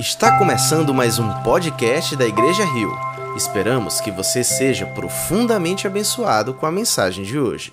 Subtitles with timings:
[0.00, 2.90] Está começando mais um podcast da Igreja Rio.
[3.36, 7.70] Esperamos que você seja profundamente abençoado com a mensagem de hoje.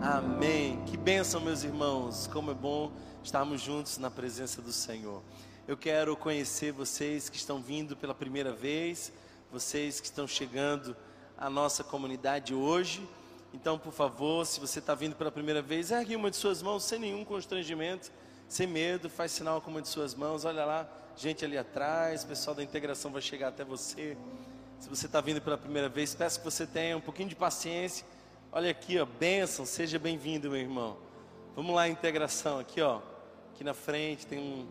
[0.00, 0.82] Amém.
[0.86, 2.28] Que bênção, meus irmãos.
[2.32, 2.90] Como é bom
[3.22, 5.22] estarmos juntos na presença do Senhor.
[5.68, 9.12] Eu quero conhecer vocês que estão vindo pela primeira vez,
[9.52, 10.96] vocês que estão chegando
[11.38, 13.08] à nossa comunidade hoje.
[13.54, 16.82] Então, por favor, se você está vindo pela primeira vez, ergue uma de suas mãos
[16.82, 18.10] sem nenhum constrangimento
[18.52, 20.44] sem medo, faz sinal com uma de suas mãos.
[20.44, 24.14] Olha lá, gente ali atrás, pessoal da integração vai chegar até você.
[24.78, 28.04] Se você está vindo pela primeira vez, peço que você tenha um pouquinho de paciência.
[28.52, 30.98] Olha aqui, ó, bênção, seja bem-vindo, meu irmão.
[31.56, 33.00] Vamos lá, integração, aqui, ó.
[33.54, 34.68] Aqui na frente tem um,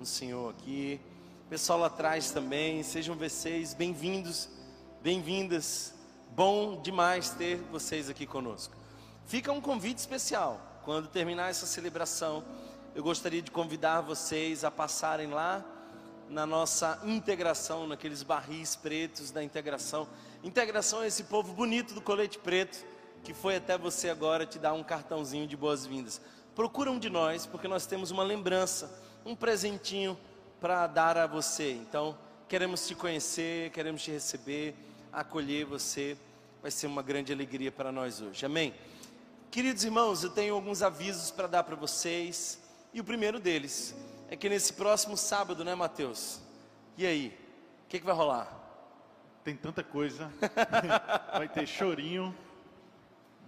[0.00, 1.00] um senhor aqui.
[1.48, 4.48] Pessoal lá atrás também, sejam vocês bem-vindos,
[5.00, 5.94] bem-vindas.
[6.32, 8.74] Bom demais ter vocês aqui conosco.
[9.24, 10.60] Fica um convite especial.
[10.84, 12.42] Quando terminar essa celebração,
[12.94, 15.64] eu gostaria de convidar vocês a passarem lá
[16.28, 20.08] na nossa integração, naqueles barris pretos da integração.
[20.42, 22.84] Integração é esse povo bonito do colete preto
[23.22, 26.20] que foi até você agora te dar um cartãozinho de boas-vindas.
[26.54, 28.90] Procura um de nós, porque nós temos uma lembrança,
[29.24, 30.18] um presentinho
[30.60, 31.72] para dar a você.
[31.72, 32.16] Então,
[32.48, 34.74] queremos te conhecer, queremos te receber,
[35.12, 36.16] acolher você.
[36.62, 38.44] Vai ser uma grande alegria para nós hoje.
[38.44, 38.74] Amém?
[39.50, 42.59] Queridos irmãos, eu tenho alguns avisos para dar para vocês.
[42.92, 43.94] E o primeiro deles
[44.28, 46.40] é que nesse próximo sábado, né, Mateus?
[46.96, 47.38] E aí?
[47.84, 48.56] O que, que vai rolar?
[49.44, 50.30] Tem tanta coisa.
[51.32, 52.34] vai ter chorinho,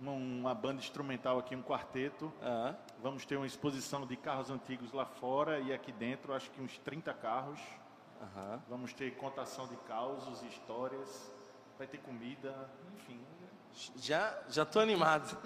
[0.01, 2.33] uma banda instrumental aqui, um quarteto.
[3.03, 6.79] Vamos ter uma exposição de carros antigos lá fora e aqui dentro, acho que uns
[6.79, 7.61] 30 carros.
[8.69, 11.33] Vamos ter contação de causos e histórias.
[11.79, 13.21] Vai ter comida, enfim.
[13.97, 15.37] Já, já tô animado.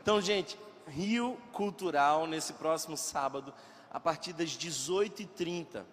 [0.00, 3.52] Então, gente, Rio Cultural nesse próximo sábado,
[3.90, 5.84] a partir das 18h30.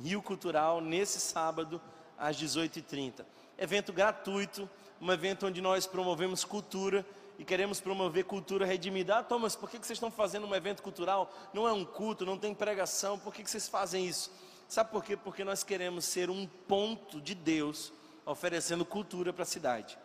[0.00, 1.80] Rio Cultural nesse sábado,
[2.18, 3.24] às 18h30.
[3.58, 4.68] Evento gratuito,
[5.00, 7.04] um evento onde nós promovemos cultura
[7.38, 9.18] e queremos promover cultura redimida.
[9.18, 11.32] Ah, Thomas, por que vocês estão fazendo um evento cultural?
[11.54, 14.30] Não é um culto, não tem pregação, por que vocês fazem isso?
[14.68, 15.16] Sabe por quê?
[15.16, 17.92] Porque nós queremos ser um ponto de Deus
[18.26, 19.98] oferecendo cultura para a cidade.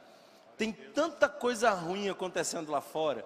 [0.57, 3.25] Tem tanta coisa ruim acontecendo lá fora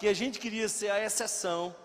[0.00, 1.76] que a gente queria ser a exceção,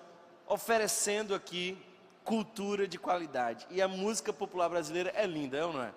[0.47, 1.77] oferecendo aqui
[2.23, 3.67] cultura de qualidade.
[3.69, 5.93] E a música popular brasileira é linda, é ou não é?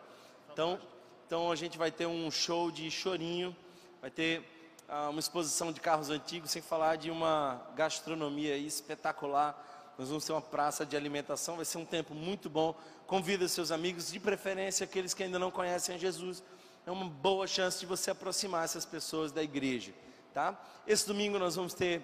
[0.52, 0.80] Então,
[1.24, 3.56] então a gente vai ter um show de chorinho,
[4.00, 4.42] vai ter
[4.88, 9.94] ah, uma exposição de carros antigos, sem falar de uma gastronomia espetacular.
[9.96, 12.74] Nós vamos ter uma praça de alimentação, vai ser um tempo muito bom.
[13.06, 16.42] Convida seus amigos, de preferência aqueles que ainda não conhecem Jesus.
[16.84, 19.92] É uma boa chance de você aproximar essas pessoas da igreja
[20.38, 20.56] tá?
[20.86, 22.00] Esse domingo nós vamos ter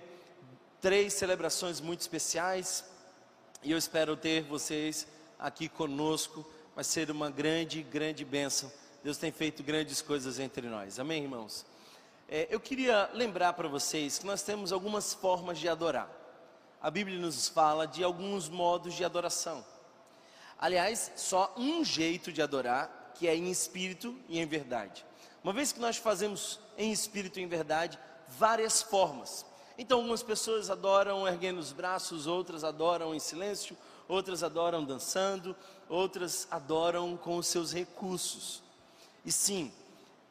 [0.80, 2.84] três celebrações muito especiais
[3.62, 5.06] e eu espero ter vocês
[5.38, 6.44] aqui conosco.
[6.74, 8.72] Vai ser uma grande, grande bênção.
[9.04, 10.98] Deus tem feito grandes coisas entre nós.
[10.98, 11.64] Amém, irmãos?
[12.28, 16.10] É, eu queria lembrar para vocês que nós temos algumas formas de adorar.
[16.82, 19.64] A Bíblia nos fala de alguns modos de adoração.
[20.58, 25.06] Aliás, só um jeito de adorar, que é em espírito e em verdade.
[25.44, 27.96] Uma vez que nós fazemos em espírito e em verdade,
[28.38, 29.44] várias formas.
[29.76, 33.76] Então, algumas pessoas adoram erguendo os braços, outras adoram em silêncio,
[34.08, 35.56] outras adoram dançando,
[35.88, 38.62] outras adoram com os seus recursos.
[39.24, 39.72] E sim,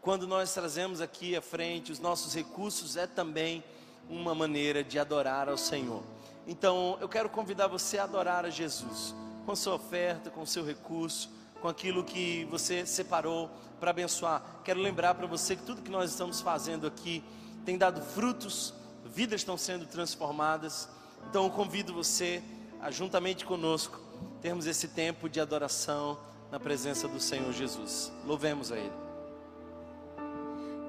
[0.02, 3.64] quando nós trazemos aqui à frente os nossos recursos, é também
[4.10, 6.04] uma maneira de adorar ao Senhor.
[6.48, 9.16] Então, eu quero convidar você a adorar a Jesus,
[9.46, 11.30] com sua oferta, com seu recurso,
[11.62, 13.50] com aquilo que você separou
[13.80, 14.44] para abençoar.
[14.64, 17.24] Quero lembrar para você que tudo que nós estamos fazendo aqui
[17.66, 18.74] tem dado frutos,
[19.06, 20.90] vidas estão sendo transformadas.
[21.30, 22.42] Então eu convido você
[22.82, 24.00] a juntamente conosco
[24.42, 26.18] termos esse tempo de adoração
[26.52, 28.12] na presença do Senhor Jesus.
[28.26, 28.92] Louvemos a Ele.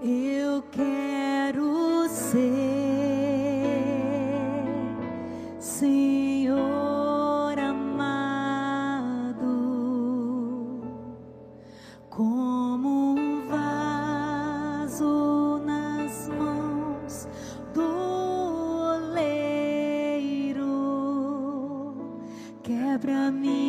[0.02, 2.94] Eu quero ser.
[23.24, 23.63] 마음이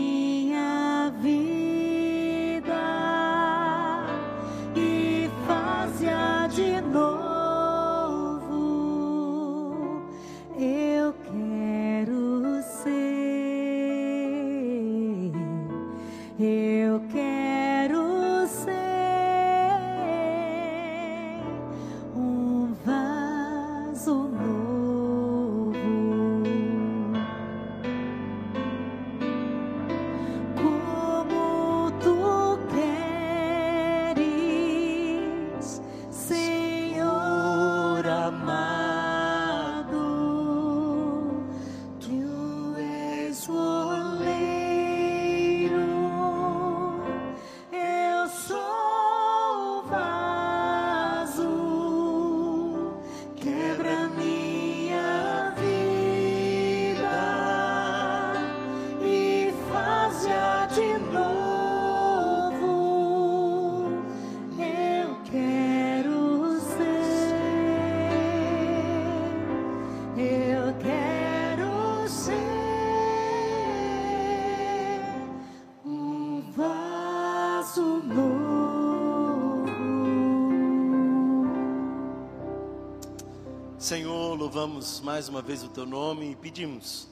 [83.85, 87.07] Senhor, louvamos mais uma vez o teu nome e pedimos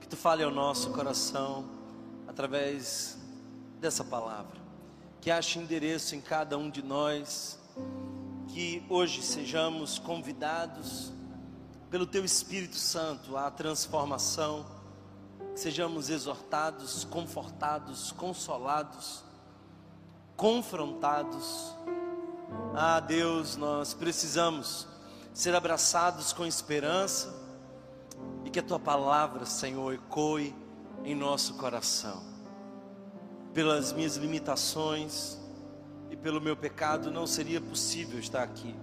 [0.00, 1.68] que tu fale ao nosso coração
[2.26, 3.18] através
[3.78, 4.58] dessa palavra,
[5.20, 7.58] que ache endereço em cada um de nós,
[8.48, 11.12] que hoje sejamos convidados
[11.90, 14.64] pelo teu Espírito Santo à transformação,
[15.52, 19.22] que sejamos exortados, confortados, consolados,
[20.38, 21.74] confrontados.
[22.74, 24.93] Ah, Deus, nós precisamos
[25.34, 27.34] ser abraçados com esperança
[28.44, 30.54] e que a tua palavra, Senhor, ecoe
[31.04, 32.22] em nosso coração.
[33.52, 35.36] Pelas minhas limitações
[36.08, 38.76] e pelo meu pecado não seria possível estar aqui,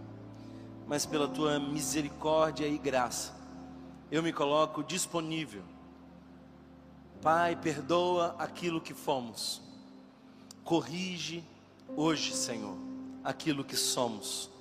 [0.85, 3.33] mas pela tua misericórdia e graça,
[4.11, 5.63] eu me coloco disponível.
[7.21, 9.61] Pai, perdoa aquilo que fomos,
[10.65, 11.45] corrige
[11.95, 12.75] hoje, Senhor,
[13.23, 14.51] aquilo que somos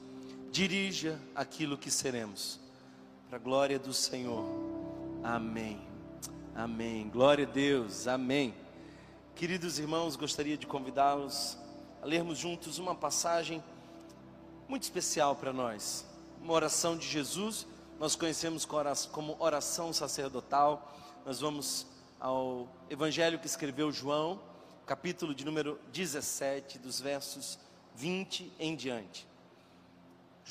[0.50, 2.58] dirija aquilo que seremos.
[3.28, 4.44] Para a glória do Senhor.
[5.22, 5.80] Amém.
[6.54, 7.08] Amém.
[7.08, 8.08] Glória a Deus.
[8.08, 8.54] Amém.
[9.36, 11.56] Queridos irmãos, gostaria de convidá-los
[12.02, 13.62] a lermos juntos uma passagem
[14.68, 16.04] muito especial para nós.
[16.42, 17.66] Uma oração de Jesus,
[17.98, 18.66] nós conhecemos
[19.12, 20.92] como oração sacerdotal.
[21.24, 21.86] Nós vamos
[22.18, 24.40] ao evangelho que escreveu João,
[24.84, 27.58] capítulo de número 17, dos versos
[27.94, 29.29] 20 em diante.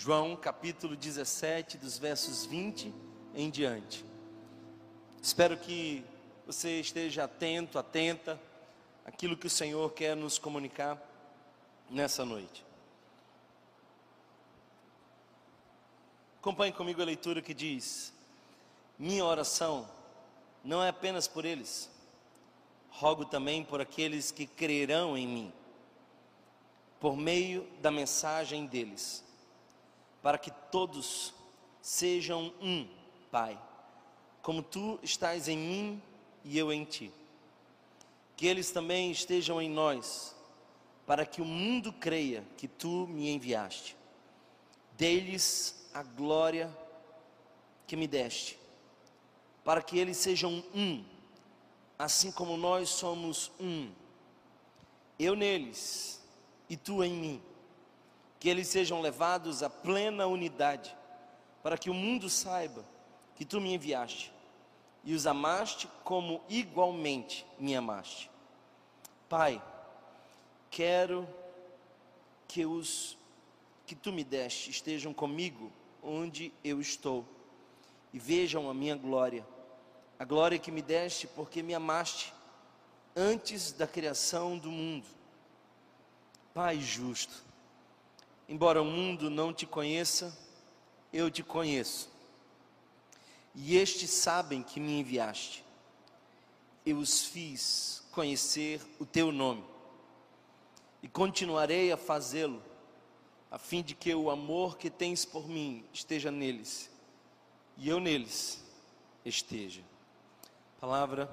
[0.01, 2.95] João capítulo 17, dos versos 20
[3.35, 4.05] em diante.
[5.21, 6.05] Espero que
[6.45, 8.39] você esteja atento, atenta
[9.05, 10.97] àquilo que o Senhor quer nos comunicar
[11.89, 12.65] nessa noite.
[16.39, 18.13] Acompanhe comigo a leitura que diz:
[18.97, 19.85] Minha oração
[20.63, 21.91] não é apenas por eles,
[22.89, 25.53] rogo também por aqueles que crerão em mim,
[27.01, 29.27] por meio da mensagem deles
[30.21, 31.33] para que todos
[31.81, 32.87] sejam um,
[33.31, 33.59] Pai,
[34.41, 36.01] como tu estás em mim
[36.43, 37.11] e eu em ti.
[38.35, 40.35] Que eles também estejam em nós,
[41.05, 43.95] para que o mundo creia que tu me enviaste.
[44.97, 46.75] Dê-lhes a glória
[47.85, 48.59] que me deste,
[49.63, 51.03] para que eles sejam um,
[51.97, 53.91] assim como nós somos um.
[55.17, 56.21] Eu neles
[56.69, 57.41] e tu em mim
[58.39, 60.95] que eles sejam levados à plena unidade,
[61.61, 62.85] para que o mundo saiba
[63.35, 64.31] que tu me enviaste
[65.03, 68.29] e os amaste como igualmente me amaste.
[69.27, 69.61] Pai,
[70.69, 71.27] quero
[72.47, 73.17] que os
[73.85, 77.25] que tu me deste estejam comigo onde eu estou
[78.13, 79.45] e vejam a minha glória,
[80.17, 82.33] a glória que me deste porque me amaste
[83.15, 85.05] antes da criação do mundo.
[86.53, 87.43] Pai justo,
[88.49, 90.35] Embora o mundo não te conheça,
[91.13, 92.09] eu te conheço.
[93.53, 95.63] E estes sabem que me enviaste.
[96.83, 99.63] Eu os fiz conhecer o teu nome.
[101.03, 102.59] E continuarei a fazê-lo,
[103.51, 106.89] a fim de que o amor que tens por mim esteja neles,
[107.77, 108.63] e eu neles
[109.23, 109.81] esteja.
[110.81, 111.29] Palavra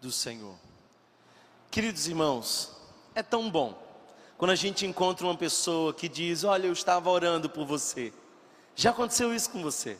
[0.00, 0.56] do Senhor.
[1.70, 2.74] Queridos irmãos,
[3.14, 3.83] é tão bom
[4.36, 8.12] quando a gente encontra uma pessoa que diz: Olha, eu estava orando por você.
[8.74, 9.96] Já aconteceu isso com você?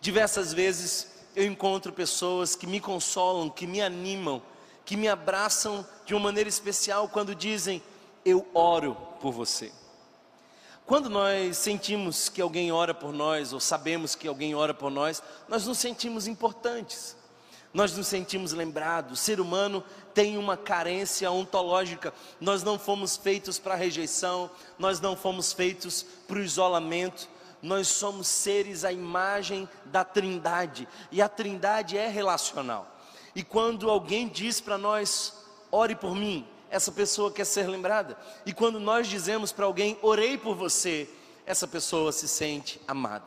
[0.00, 4.42] Diversas vezes eu encontro pessoas que me consolam, que me animam,
[4.84, 7.82] que me abraçam de uma maneira especial quando dizem:
[8.24, 9.72] Eu oro por você.
[10.84, 15.22] Quando nós sentimos que alguém ora por nós, ou sabemos que alguém ora por nós,
[15.48, 17.16] nós nos sentimos importantes
[17.72, 19.12] nós nos sentimos lembrados.
[19.12, 19.82] O ser humano
[20.14, 22.12] tem uma carência ontológica.
[22.40, 27.28] Nós não fomos feitos para rejeição, nós não fomos feitos para o isolamento.
[27.62, 32.88] Nós somos seres à imagem da Trindade, e a Trindade é relacional.
[33.36, 35.32] E quando alguém diz para nós,
[35.70, 38.18] ore por mim, essa pessoa quer ser lembrada.
[38.44, 41.08] E quando nós dizemos para alguém, orei por você,
[41.46, 43.26] essa pessoa se sente amada.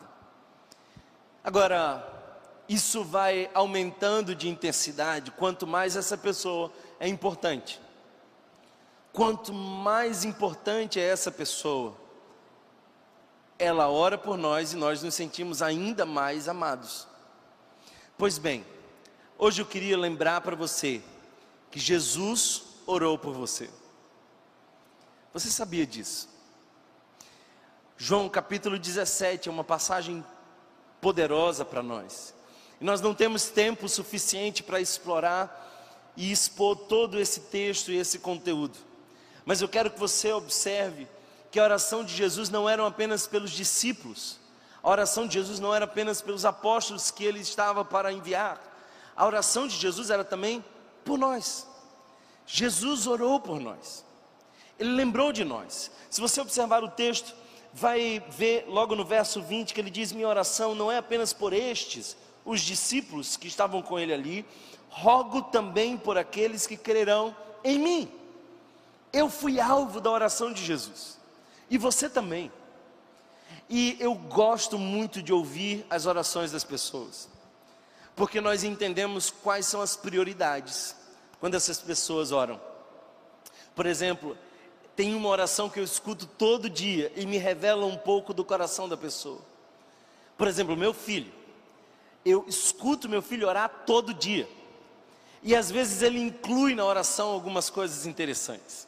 [1.43, 2.14] Agora,
[2.67, 7.79] isso vai aumentando de intensidade quanto mais essa pessoa é importante.
[9.13, 11.95] Quanto mais importante é essa pessoa,
[13.57, 17.07] ela ora por nós e nós nos sentimos ainda mais amados.
[18.17, 18.65] Pois bem,
[19.37, 21.01] hoje eu queria lembrar para você
[21.71, 23.69] que Jesus orou por você.
[25.33, 26.29] Você sabia disso?
[27.97, 30.25] João capítulo 17 é uma passagem
[30.99, 32.34] poderosa para nós.
[32.79, 35.63] E nós não temos tempo suficiente para explorar
[36.17, 38.77] e expor todo esse texto e esse conteúdo.
[39.45, 41.07] Mas eu quero que você observe
[41.51, 44.39] que a oração de Jesus não era apenas pelos discípulos.
[44.83, 48.61] A oração de Jesus não era apenas pelos apóstolos que ele estava para enviar.
[49.15, 50.63] A oração de Jesus era também
[51.03, 51.67] por nós.
[52.45, 54.03] Jesus orou por nós.
[54.77, 55.89] Ele lembrou de nós.
[56.09, 57.33] Se você observar o texto,
[57.73, 61.53] vai ver logo no verso 20 que ele diz: Minha oração não é apenas por
[61.53, 64.45] estes, os discípulos que estavam com ele ali,
[64.89, 68.11] rogo também por aqueles que crerão em mim.
[69.11, 71.17] Eu fui alvo da oração de Jesus,
[71.69, 72.51] e você também.
[73.69, 77.27] E eu gosto muito de ouvir as orações das pessoas,
[78.15, 80.95] porque nós entendemos quais são as prioridades
[81.39, 82.61] quando essas pessoas oram.
[83.75, 84.37] Por exemplo,
[84.95, 88.87] tem uma oração que eu escuto todo dia e me revela um pouco do coração
[88.87, 89.41] da pessoa.
[90.37, 91.31] Por exemplo, meu filho.
[92.25, 94.49] Eu escuto meu filho orar todo dia.
[95.43, 98.87] E às vezes ele inclui na oração algumas coisas interessantes.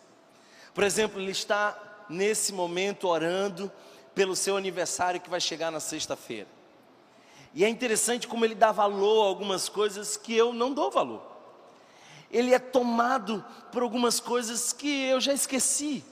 [0.74, 3.72] Por exemplo, ele está nesse momento orando
[4.16, 6.48] pelo seu aniversário que vai chegar na sexta-feira.
[7.54, 11.38] E é interessante como ele dá valor a algumas coisas que eu não dou valor
[12.32, 16.04] ele é tomado por algumas coisas que eu já esqueci.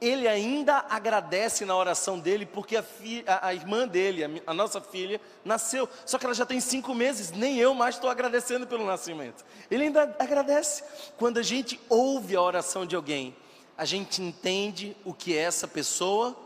[0.00, 4.54] Ele ainda agradece na oração dele, porque a, fi, a, a irmã dele, a, a,
[4.54, 5.88] nossa filha, nasceu.
[6.06, 9.44] Só que ela já tem cinco meses, nem eu mais estou agradecendo pelo nascimento.
[9.68, 10.84] Ele ainda agradece.
[11.16, 13.34] Quando a gente ouve a oração de alguém,
[13.76, 16.36] a gente entende o que essa pessoa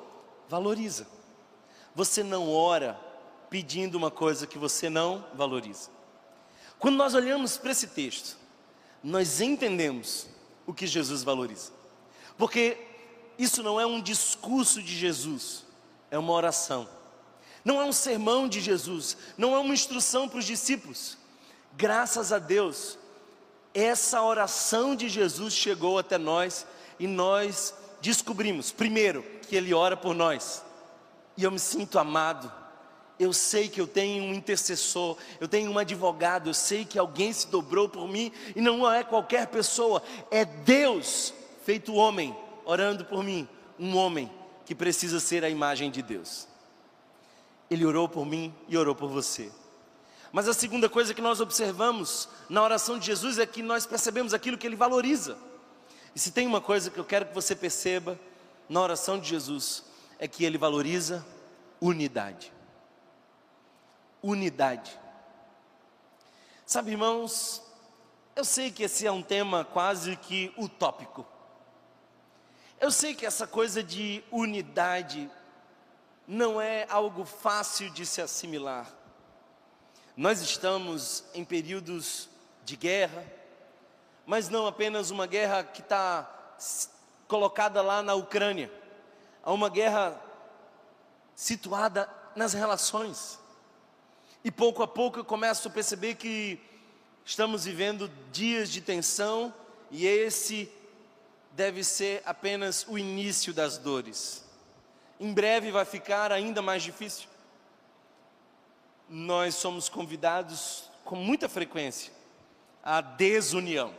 [0.48, 1.06] valoriza.
[1.94, 2.98] Você não ora
[3.50, 5.90] pedindo uma coisa que você não valoriza.
[6.78, 8.38] Quando nós olhamos para esse texto,
[9.04, 10.26] nós entendemos
[10.66, 11.70] o que Jesus valoriza.
[12.38, 12.91] Porque
[13.38, 15.64] isso não é um discurso de Jesus,
[16.10, 16.88] é uma oração.
[17.64, 21.16] Não é um sermão de Jesus, não é uma instrução para os discípulos.
[21.74, 22.98] Graças a Deus,
[23.72, 26.66] essa oração de Jesus chegou até nós
[26.98, 30.62] e nós descobrimos, primeiro, que Ele ora por nós,
[31.36, 32.52] e eu me sinto amado,
[33.18, 37.32] eu sei que eu tenho um intercessor, eu tenho um advogado, eu sei que alguém
[37.32, 41.32] se dobrou por mim e não é qualquer pessoa, é Deus
[41.64, 44.30] feito homem orando por mim, um homem
[44.64, 46.46] que precisa ser a imagem de Deus.
[47.70, 49.50] Ele orou por mim e orou por você.
[50.30, 54.32] Mas a segunda coisa que nós observamos na oração de Jesus é que nós percebemos
[54.32, 55.36] aquilo que ele valoriza.
[56.14, 58.18] E se tem uma coisa que eu quero que você perceba
[58.68, 59.84] na oração de Jesus,
[60.18, 61.24] é que ele valoriza
[61.80, 62.52] unidade
[64.22, 64.98] unidade.
[66.64, 67.62] Sabe, irmãos,
[68.36, 71.26] eu sei que esse é um tema quase que utópico.
[72.82, 75.30] Eu sei que essa coisa de unidade
[76.26, 78.92] não é algo fácil de se assimilar.
[80.16, 82.28] Nós estamos em períodos
[82.64, 83.24] de guerra,
[84.26, 86.28] mas não apenas uma guerra que está
[87.28, 88.68] colocada lá na Ucrânia,
[89.44, 90.20] há uma guerra
[91.36, 93.38] situada nas relações.
[94.42, 96.58] E pouco a pouco eu começo a perceber que
[97.24, 99.54] estamos vivendo dias de tensão
[99.88, 100.68] e esse
[101.52, 104.44] deve ser apenas o início das dores.
[105.20, 107.28] Em breve vai ficar ainda mais difícil.
[109.08, 112.12] Nós somos convidados com muita frequência
[112.82, 113.94] à desunião.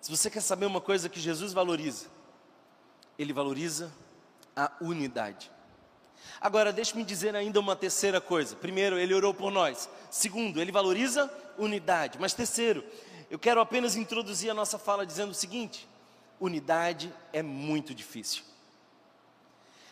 [0.00, 2.06] Se você quer saber uma coisa que Jesus valoriza,
[3.18, 3.92] ele valoriza
[4.56, 5.50] a unidade.
[6.40, 8.56] Agora, deixe-me dizer ainda uma terceira coisa.
[8.56, 9.88] Primeiro, ele orou por nós.
[10.10, 12.18] Segundo, ele valoriza unidade.
[12.18, 12.84] Mas terceiro,
[13.32, 15.88] eu quero apenas introduzir a nossa fala dizendo o seguinte:
[16.38, 18.42] unidade é muito difícil.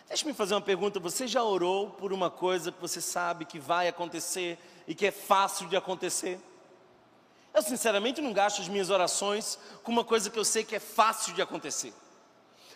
[0.06, 3.88] Deixe-me fazer uma pergunta: você já orou por uma coisa que você sabe que vai
[3.88, 6.38] acontecer e que é fácil de acontecer?
[7.54, 10.80] Eu sinceramente não gasto as minhas orações com uma coisa que eu sei que é
[10.80, 11.94] fácil de acontecer.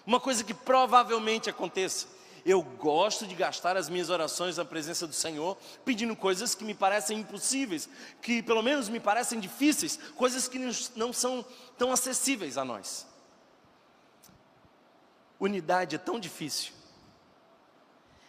[0.06, 2.06] Uma coisa que provavelmente aconteça.
[2.45, 6.75] Eu gosto de gastar as minhas orações na presença do Senhor, pedindo coisas que me
[6.75, 7.89] parecem impossíveis,
[8.21, 10.59] que pelo menos me parecem difíceis, coisas que
[10.95, 11.45] não são
[11.79, 13.07] tão acessíveis a nós.
[15.41, 16.73] Unidade é tão difícil,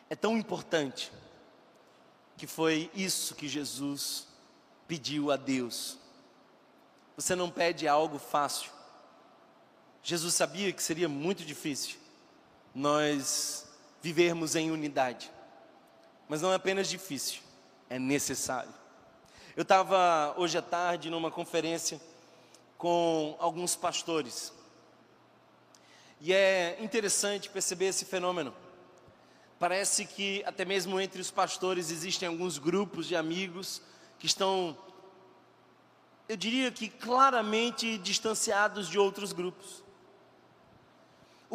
[0.09, 1.11] é tão importante,
[2.37, 4.27] que foi isso que Jesus
[4.87, 5.97] pediu a Deus.
[7.15, 8.71] Você não pede algo fácil.
[10.03, 11.97] Jesus sabia que seria muito difícil
[12.75, 13.64] nós
[14.05, 15.31] vivermos em unidade.
[16.29, 17.41] Mas não é apenas difícil,
[17.89, 18.71] é necessário.
[19.55, 21.99] Eu estava hoje à tarde numa conferência
[22.77, 24.53] com alguns pastores.
[26.21, 28.53] E é interessante perceber esse fenômeno.
[29.57, 33.81] Parece que até mesmo entre os pastores existem alguns grupos de amigos
[34.19, 34.77] que estão,
[36.29, 39.84] eu diria que claramente distanciados de outros grupos.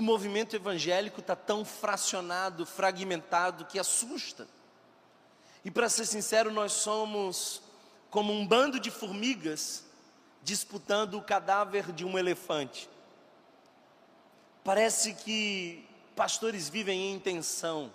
[0.00, 4.49] O movimento evangélico está tão fracionado, fragmentado, que assusta.
[5.62, 7.61] E para ser sincero, nós somos
[8.11, 9.85] como um bando de formigas
[10.42, 12.88] disputando o cadáver de um elefante.
[14.64, 17.92] Parece que pastores vivem em tensão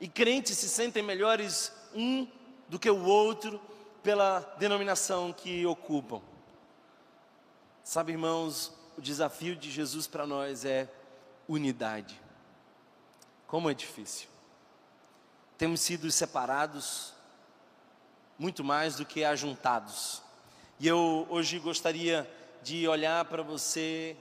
[0.00, 2.26] e crentes se sentem melhores um
[2.68, 3.60] do que o outro
[4.00, 6.22] pela denominação que ocupam.
[7.82, 10.88] Sabe, irmãos, o desafio de Jesus para nós é
[11.52, 12.20] unidade.
[13.46, 14.28] Como é difícil.
[15.58, 17.12] Temos sido separados
[18.38, 20.22] muito mais do que ajuntados.
[20.80, 22.28] E eu hoje gostaria
[22.62, 24.16] de olhar para você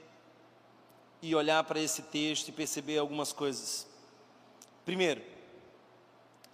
[1.21, 3.87] e olhar para esse texto e perceber algumas coisas.
[4.83, 5.21] Primeiro,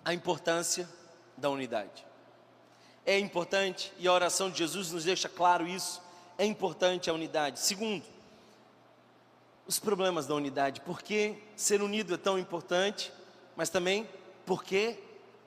[0.05, 0.87] a importância
[1.35, 2.05] da unidade.
[3.05, 6.01] É importante, e a oração de Jesus nos deixa claro isso,
[6.37, 7.59] é importante a unidade.
[7.59, 8.05] Segundo,
[9.67, 10.81] os problemas da unidade.
[10.81, 13.11] Por que ser unido é tão importante,
[13.55, 14.07] mas também
[14.45, 14.97] por que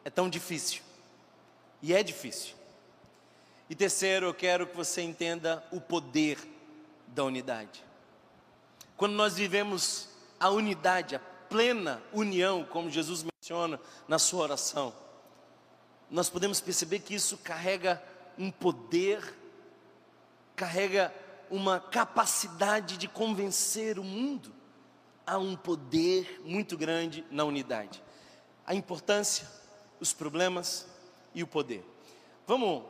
[0.04, 0.82] é tão difícil.
[1.82, 2.54] E é difícil.
[3.68, 6.38] E terceiro, eu quero que você entenda o poder
[7.06, 7.84] da unidade.
[8.96, 14.92] Quando nós vivemos a unidade, a plena união, como Jesus menciona na sua oração,
[16.10, 18.02] nós podemos perceber que isso carrega
[18.36, 19.34] um poder,
[20.56, 21.14] carrega
[21.50, 24.52] uma capacidade de convencer o mundo
[25.26, 28.02] a um poder muito grande na unidade.
[28.66, 29.48] A importância,
[29.98, 30.86] os problemas
[31.34, 31.84] e o poder.
[32.46, 32.84] Vamos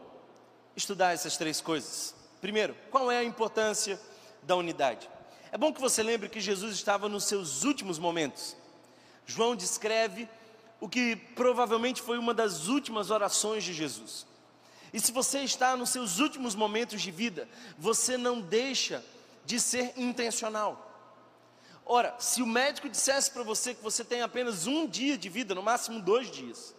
[0.77, 2.15] estudar essas três coisas.
[2.41, 4.01] Primeiro, qual é a importância
[4.43, 5.09] da unidade?
[5.53, 8.57] É bom que você lembre que Jesus estava nos seus últimos momentos.
[9.27, 10.29] João descreve
[10.81, 14.27] o que provavelmente foi uma das últimas orações de Jesus.
[14.93, 17.49] E se você está nos seus últimos momentos de vida,
[17.79, 19.05] você não deixa
[19.45, 20.87] de ser intencional.
[21.85, 25.55] Ora, se o médico dissesse para você que você tem apenas um dia de vida,
[25.55, 26.75] no máximo dois dias,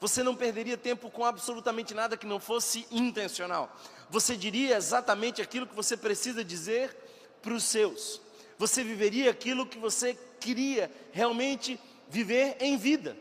[0.00, 3.74] você não perderia tempo com absolutamente nada que não fosse intencional.
[4.10, 6.94] Você diria exatamente aquilo que você precisa dizer
[7.40, 8.20] para os seus.
[8.58, 13.16] Você viveria aquilo que você queria realmente viver em vida.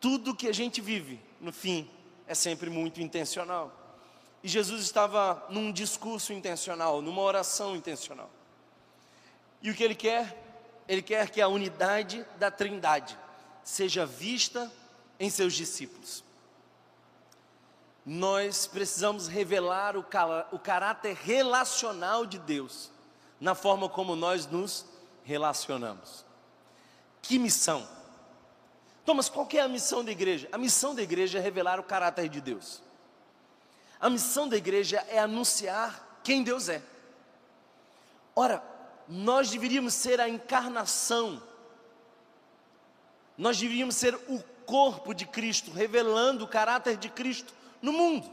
[0.00, 1.88] Tudo que a gente vive, no fim,
[2.28, 3.72] é sempre muito intencional.
[4.42, 8.30] E Jesus estava num discurso intencional, numa oração intencional.
[9.60, 10.44] E o que ele quer?
[10.86, 13.18] Ele quer que a unidade da Trindade
[13.64, 14.70] seja vista
[15.18, 16.22] em seus discípulos.
[18.06, 20.04] Nós precisamos revelar o,
[20.52, 22.90] o caráter relacional de Deus
[23.40, 24.86] na forma como nós nos
[25.24, 26.24] relacionamos.
[27.20, 27.97] Que missão!
[29.08, 30.50] Thomas, qual é a missão da igreja?
[30.52, 32.82] A missão da igreja é revelar o caráter de Deus.
[33.98, 36.82] A missão da igreja é anunciar quem Deus é.
[38.36, 38.62] Ora,
[39.08, 41.42] nós deveríamos ser a encarnação,
[43.38, 48.30] nós deveríamos ser o corpo de Cristo, revelando o caráter de Cristo no mundo.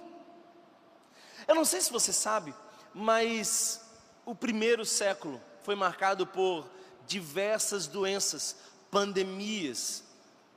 [1.47, 2.53] Eu não sei se você sabe,
[2.93, 3.79] mas
[4.25, 6.69] o primeiro século foi marcado por
[7.07, 8.57] diversas doenças,
[8.91, 10.04] pandemias,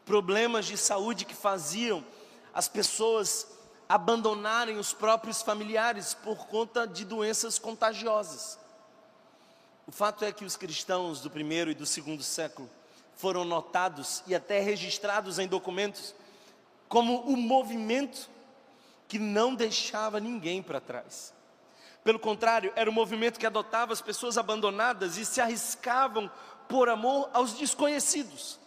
[0.09, 2.03] problemas de saúde que faziam
[2.55, 3.47] as pessoas
[3.87, 8.59] abandonarem os próprios familiares por conta de doenças contagiosas.
[9.87, 12.71] O fato é que os cristãos do primeiro e do segundo século
[13.17, 16.15] foram notados e até registrados em documentos
[16.89, 18.31] como o movimento
[19.07, 21.35] que não deixava ninguém para trás.
[22.03, 26.31] Pelo contrário, era um movimento que adotava as pessoas abandonadas e se arriscavam
[26.67, 28.59] por amor aos desconhecidos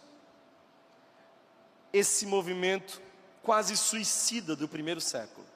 [1.92, 3.00] esse movimento
[3.42, 5.52] quase suicida do primeiro século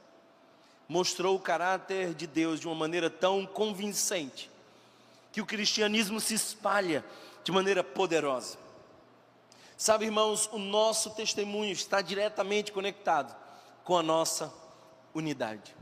[0.89, 4.51] mostrou o caráter de Deus de uma maneira tão convincente
[5.33, 7.05] que o cristianismo se espalha
[7.45, 8.57] de maneira poderosa.
[9.77, 13.37] Sabe, irmãos, o nosso testemunho está diretamente conectado
[13.85, 14.53] com a nossa
[15.15, 15.77] unidade.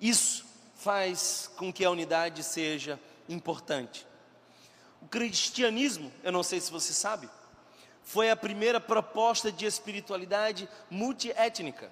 [0.00, 4.06] Isso faz com que a unidade seja importante.
[5.00, 7.30] O cristianismo, eu não sei se você sabe,
[8.06, 11.90] foi a primeira proposta de espiritualidade multiétnica.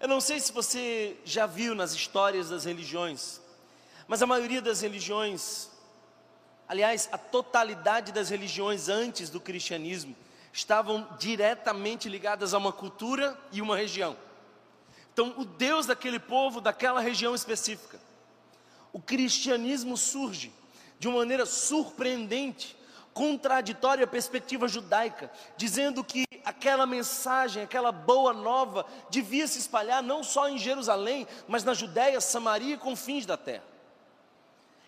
[0.00, 3.42] Eu não sei se você já viu nas histórias das religiões,
[4.08, 5.68] mas a maioria das religiões,
[6.66, 10.16] aliás, a totalidade das religiões antes do cristianismo,
[10.50, 14.16] estavam diretamente ligadas a uma cultura e uma região.
[15.12, 18.00] Então, o Deus daquele povo, daquela região específica.
[18.94, 20.50] O cristianismo surge
[20.98, 22.74] de uma maneira surpreendente
[23.14, 30.48] contraditória perspectiva judaica, dizendo que aquela mensagem, aquela boa nova, devia se espalhar não só
[30.48, 33.62] em Jerusalém, mas na Judéia, Samaria e confins da terra.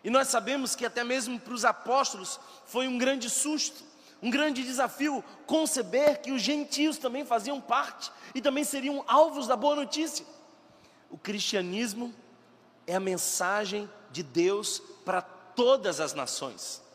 [0.03, 3.83] E nós sabemos que até mesmo para os apóstolos foi um grande susto,
[4.21, 9.57] um grande desafio conceber que os gentios também faziam parte e também seriam alvos da
[9.57, 10.27] boa notícia.
[11.11, 12.15] O cristianismo
[12.87, 16.86] é a mensagem de Deus para todas as nações.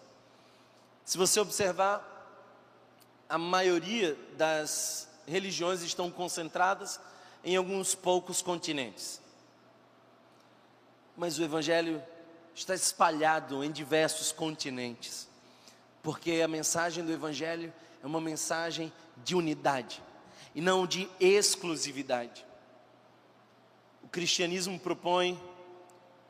[1.06, 2.08] Se você observar,
[3.28, 7.00] a maioria das religiões estão concentradas
[7.44, 9.22] em alguns poucos continentes.
[11.16, 12.04] Mas o Evangelho
[12.54, 15.28] está espalhado em diversos continentes,
[16.04, 18.92] porque a mensagem do Evangelho é uma mensagem
[19.24, 20.02] de unidade
[20.54, 22.46] e não de exclusividade.
[24.04, 25.42] O cristianismo propõe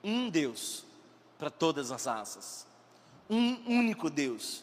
[0.04, 0.86] um Deus
[1.38, 2.68] para todas as raças,
[3.32, 4.62] um único Deus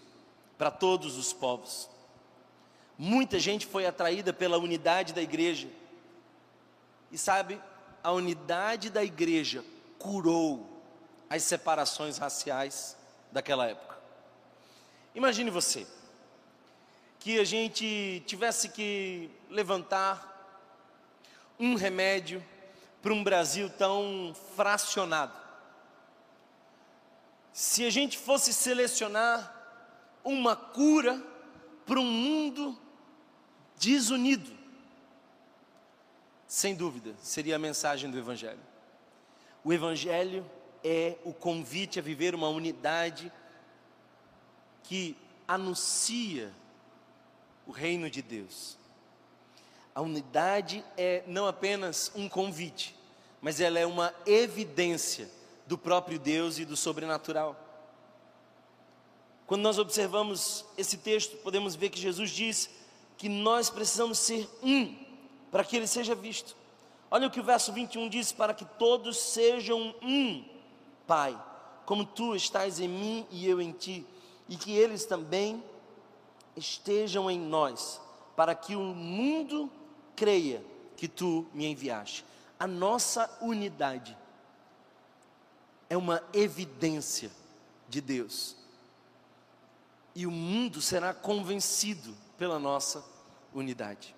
[0.59, 1.89] para todos os povos.
[2.99, 5.69] Muita gente foi atraída pela unidade da igreja,
[7.11, 7.59] e sabe,
[8.05, 9.65] a unidade da igreja
[9.99, 10.83] curou
[11.31, 12.95] as separações raciais
[13.33, 13.97] daquela época.
[15.15, 15.87] Imagine você,
[17.19, 20.27] que a gente tivesse que levantar
[21.59, 22.45] um remédio
[23.01, 25.48] para um Brasil tão fracionado.
[27.59, 29.53] Se a gente fosse selecionar
[30.23, 31.21] uma cura
[31.85, 32.79] para um mundo
[33.77, 34.57] desunido,
[36.47, 38.61] sem dúvida, seria a mensagem do Evangelho.
[39.65, 40.49] O Evangelho
[40.85, 43.33] é o convite a viver uma unidade
[44.85, 45.17] que
[45.49, 46.55] anuncia
[47.67, 48.79] o reino de Deus.
[49.97, 52.97] A unidade é não apenas um convite,
[53.43, 55.38] mas ela é uma evidência
[55.69, 57.55] do próprio Deus e do sobrenatural.
[59.47, 62.71] Quando nós observamos esse texto, podemos ver que Jesus diz
[63.19, 64.97] que nós precisamos ser um
[65.51, 66.57] para que ele seja visto.
[67.11, 70.45] Olha o que o verso 21 diz: para que todos sejam um
[71.07, 71.39] Pai,
[71.87, 74.07] como tu estás em mim e eu em ti,
[74.49, 75.63] e que eles também
[76.57, 78.01] estejam em nós,
[78.37, 79.71] para que o mundo
[80.15, 80.63] creia
[80.97, 82.25] que tu me enviaste.
[82.59, 84.17] A nossa unidade
[85.89, 87.31] é uma evidência
[87.89, 88.57] de Deus.
[90.15, 93.05] E o mundo será convencido pela nossa
[93.55, 94.15] unidade.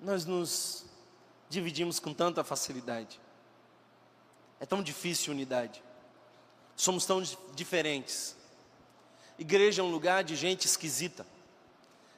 [0.00, 0.84] Nós nos
[1.48, 3.20] dividimos com tanta facilidade.
[4.60, 5.82] É tão difícil unidade.
[6.76, 7.22] Somos tão
[7.54, 8.36] diferentes.
[9.38, 11.26] Igreja é um lugar de gente esquisita.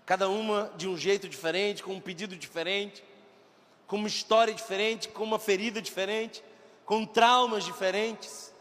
[0.04, 3.02] Cada uma de um jeito diferente, com um pedido diferente,
[3.86, 6.42] com uma história diferente, com uma ferida diferente,
[6.90, 8.52] com traumas diferentes.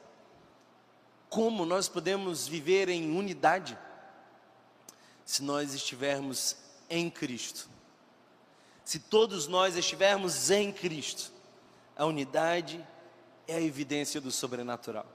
[1.31, 3.75] Como nós podemos viver em unidade
[5.25, 6.55] se nós estivermos
[6.91, 7.67] em Cristo?
[8.85, 11.31] Se todos nós estivermos em Cristo,
[11.95, 12.85] a unidade
[13.47, 15.07] é a evidência do sobrenatural.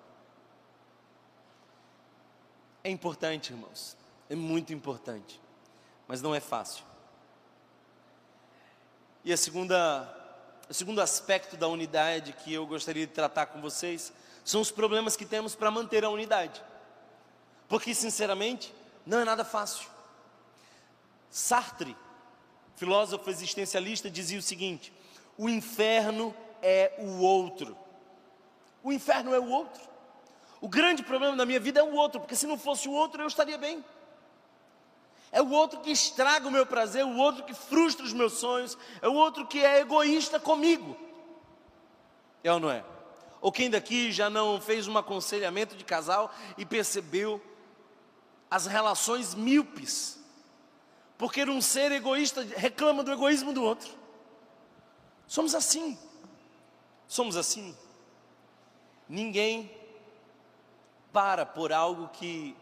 [2.82, 3.96] É importante, irmãos,
[4.28, 5.40] é muito importante,
[6.08, 6.84] mas não é fácil.
[9.22, 10.23] E a segunda,
[10.68, 14.12] o segundo aspecto da unidade que eu gostaria de tratar com vocês
[14.44, 16.62] são os problemas que temos para manter a unidade,
[17.68, 18.74] porque, sinceramente,
[19.06, 19.88] não é nada fácil.
[21.30, 21.96] Sartre,
[22.76, 24.92] filósofo existencialista, dizia o seguinte:
[25.36, 27.76] o inferno é o outro.
[28.82, 29.82] O inferno é o outro.
[30.60, 33.22] O grande problema da minha vida é o outro, porque se não fosse o outro
[33.22, 33.84] eu estaria bem.
[35.34, 38.34] É o outro que estraga o meu prazer, é o outro que frustra os meus
[38.34, 40.96] sonhos, é o outro que é egoísta comigo.
[42.44, 42.84] É ou não é?
[43.40, 47.42] Ou quem daqui já não fez um aconselhamento de casal e percebeu
[48.48, 50.20] as relações míopes?
[51.18, 53.90] Porque um ser egoísta reclama do egoísmo do outro.
[55.26, 55.98] Somos assim.
[57.08, 57.76] Somos assim.
[59.08, 59.68] Ninguém
[61.12, 62.56] para por algo que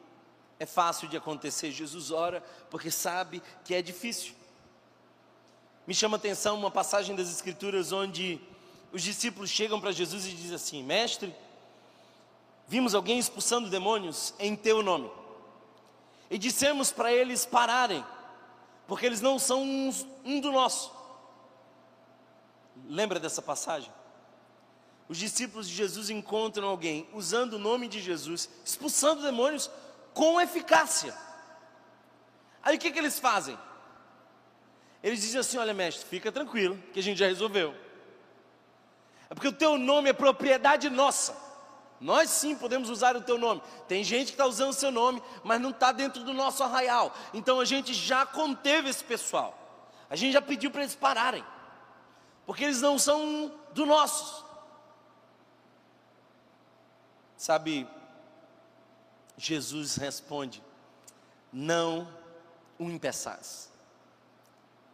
[0.63, 1.71] é fácil de acontecer.
[1.71, 4.35] Jesus ora porque sabe que é difícil.
[5.87, 8.41] Me chama a atenção uma passagem das Escrituras onde
[8.93, 11.35] os discípulos chegam para Jesus e dizem assim: Mestre,
[12.69, 15.11] vimos alguém expulsando demônios em teu nome,
[16.31, 18.05] e dissemos para eles pararem,
[18.87, 19.93] porque eles não são um,
[20.25, 20.93] um do nosso.
[22.89, 23.91] Lembra dessa passagem?
[25.13, 29.71] os discípulos de Jesus encontram alguém usando o nome de Jesus, expulsando demônios
[30.15, 31.15] com eficácia.
[32.63, 33.59] Aí o que, que eles fazem?
[35.03, 37.75] Eles dizem assim: Olha, mestre, fica tranquilo, que a gente já resolveu.
[39.29, 41.37] É porque o teu nome é propriedade nossa.
[42.01, 43.63] Nós sim podemos usar o teu nome.
[43.87, 47.15] Tem gente que está usando o seu nome, mas não está dentro do nosso arraial.
[47.33, 49.57] Então a gente já conteve esse pessoal.
[50.11, 51.45] A gente já pediu para eles pararem.
[52.45, 54.45] Porque eles não são do nossos.
[57.37, 57.89] Sabe,
[59.43, 60.63] Jesus responde:
[61.53, 62.09] Não
[62.79, 63.69] o impeçais.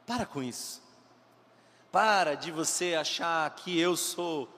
[0.06, 0.82] Para com isso.
[1.92, 4.48] Para de você achar que eu sou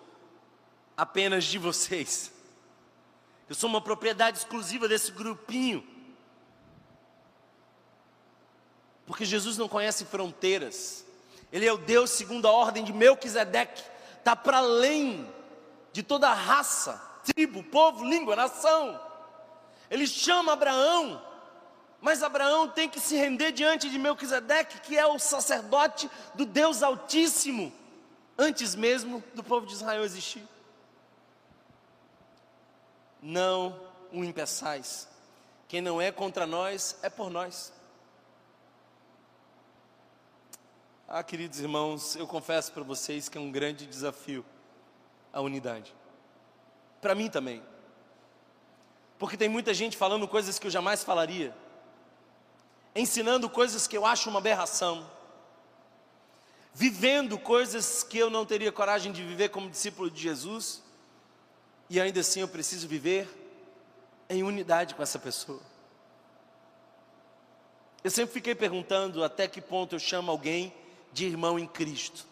[0.96, 2.32] apenas de vocês.
[3.48, 5.84] Eu sou uma propriedade exclusiva desse grupinho.
[9.04, 11.04] Porque Jesus não conhece fronteiras.
[11.50, 13.82] Ele é o Deus segundo a ordem de Melquisedeque.
[14.18, 15.28] Está para além
[15.92, 19.09] de toda raça, tribo, povo, língua, nação.
[19.90, 21.20] Ele chama Abraão,
[22.00, 26.82] mas Abraão tem que se render diante de Melquisedeque, que é o sacerdote do Deus
[26.82, 27.72] Altíssimo,
[28.38, 30.46] antes mesmo do povo de Israel existir.
[33.20, 33.78] Não
[34.12, 35.08] o impeçais.
[35.68, 37.72] Quem não é contra nós é por nós.
[41.06, 44.44] Ah, queridos irmãos, eu confesso para vocês que é um grande desafio
[45.32, 45.94] a unidade.
[47.00, 47.62] Para mim também.
[49.20, 51.54] Porque tem muita gente falando coisas que eu jamais falaria,
[52.96, 55.06] ensinando coisas que eu acho uma aberração,
[56.72, 60.82] vivendo coisas que eu não teria coragem de viver como discípulo de Jesus,
[61.90, 63.28] e ainda assim eu preciso viver
[64.26, 65.60] em unidade com essa pessoa.
[68.02, 70.72] Eu sempre fiquei perguntando até que ponto eu chamo alguém
[71.12, 72.24] de irmão em Cristo.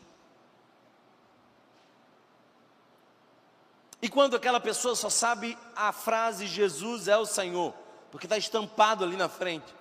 [4.01, 7.75] E quando aquela pessoa só sabe a frase Jesus é o Senhor,
[8.11, 9.75] porque está estampado ali na frente.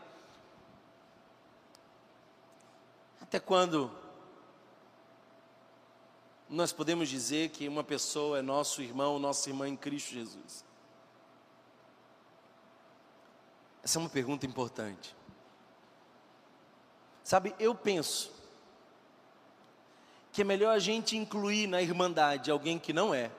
[3.22, 3.92] Até quando
[6.50, 10.66] nós podemos dizer que uma pessoa é nosso irmão, nossa irmã em Cristo Jesus?
[13.84, 15.16] Essa é uma pergunta importante.
[17.24, 18.32] Sabe, eu penso
[20.32, 23.30] que é melhor a gente incluir na irmandade alguém que não é,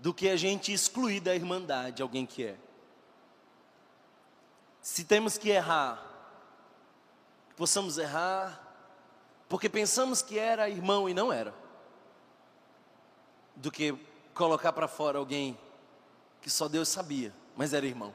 [0.00, 2.56] do que a gente excluir da irmandade alguém que é.
[4.80, 6.02] Se temos que errar,
[7.54, 8.66] possamos errar,
[9.46, 11.54] porque pensamos que era irmão e não era,
[13.54, 13.92] do que
[14.34, 15.58] colocar para fora alguém
[16.40, 18.14] que só Deus sabia, mas era irmão.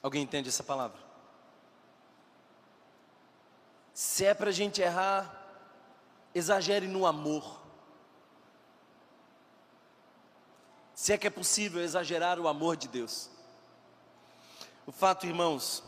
[0.00, 1.00] Alguém entende essa palavra?
[3.92, 5.34] Se é para a gente errar,
[6.32, 7.60] exagere no amor.
[10.98, 13.30] Se é que é possível exagerar o amor de Deus.
[14.84, 15.80] O fato, irmãos,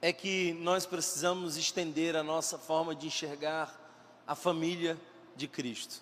[0.00, 3.78] é que nós precisamos estender a nossa forma de enxergar
[4.26, 4.98] a família
[5.36, 6.00] de Cristo.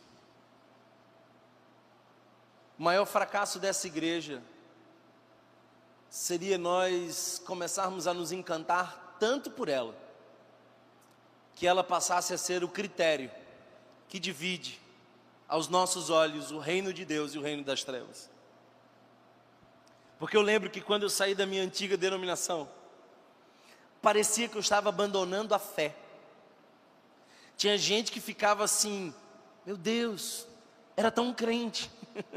[2.78, 4.40] O maior fracasso dessa igreja
[6.08, 9.96] seria nós começarmos a nos encantar tanto por ela,
[11.56, 13.32] que ela passasse a ser o critério
[14.08, 14.83] que divide
[15.48, 18.30] aos nossos olhos o reino de Deus e o reino das trevas.
[20.18, 22.68] Porque eu lembro que quando eu saí da minha antiga denominação,
[24.00, 25.94] parecia que eu estava abandonando a fé.
[27.56, 29.14] Tinha gente que ficava assim,
[29.64, 30.46] meu Deus,
[30.96, 31.90] era tão crente.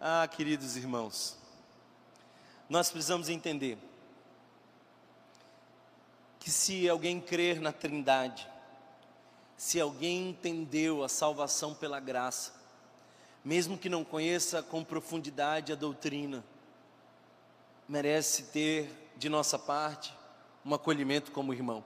[0.00, 1.38] ah, queridos irmãos,
[2.68, 3.78] nós precisamos entender
[6.38, 8.48] que se alguém crer na Trindade,
[9.56, 12.52] se alguém entendeu a salvação pela graça,
[13.44, 16.44] mesmo que não conheça com profundidade a doutrina,
[17.88, 20.14] merece ter de nossa parte
[20.64, 21.84] um acolhimento como irmão.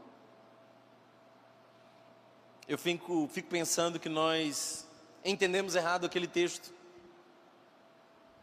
[2.67, 4.87] Eu fico, fico pensando que nós
[5.25, 6.73] entendemos errado aquele texto,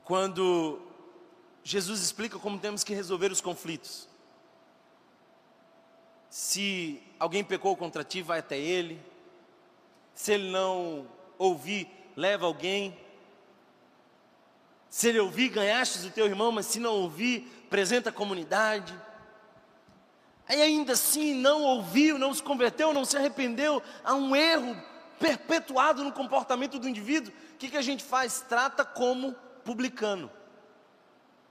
[0.04, 0.82] quando
[1.64, 4.08] Jesus explica como temos que resolver os conflitos.
[6.30, 9.02] Se alguém pecou contra ti, vai até ele.
[10.16, 11.06] Se ele não
[11.38, 12.98] ouvir, leva alguém.
[14.90, 18.98] Se ele ouvir, ganhastes o teu irmão, mas se não ouvir, apresenta a comunidade.
[20.48, 24.76] Aí ainda assim não ouviu, não se converteu, não se arrependeu, há um erro
[25.20, 27.34] perpetuado no comportamento do indivíduo.
[27.54, 28.42] O que, que a gente faz?
[28.48, 30.32] Trata como publicano.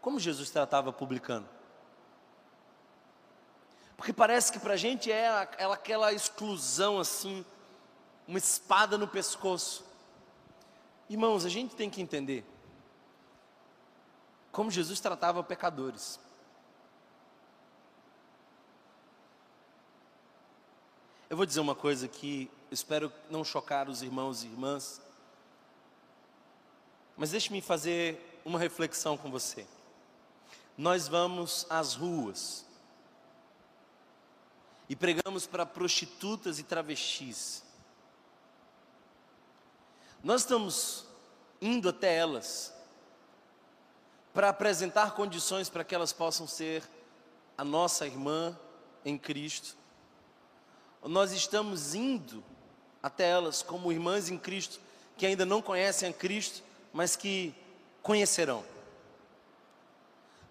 [0.01, 1.49] Como Jesus tratava publicano?
[3.97, 5.29] Porque parece que para a gente é
[5.61, 7.45] aquela exclusão assim,
[8.27, 9.85] uma espada no pescoço.
[11.09, 12.45] Irmãos, a gente tem que entender
[14.51, 16.19] como Jesus tratava pecadores.
[21.29, 25.01] Eu vou dizer uma coisa que espero não chocar os irmãos e irmãs,
[27.17, 29.67] mas deixe-me fazer uma reflexão com você
[30.77, 32.65] nós vamos às ruas
[34.89, 37.64] e pregamos para prostitutas e travestis.
[40.25, 41.05] Nós estamos
[41.61, 42.73] indo até elas
[44.33, 46.83] para apresentar condições para que elas possam ser
[47.59, 48.59] a nossa irmã
[49.05, 49.77] em Cristo.
[51.03, 52.43] Nós estamos indo
[53.03, 54.81] até elas como irmãs em Cristo
[55.15, 57.55] que ainda não conhecem a Cristo, mas que
[58.03, 58.65] conhecerão.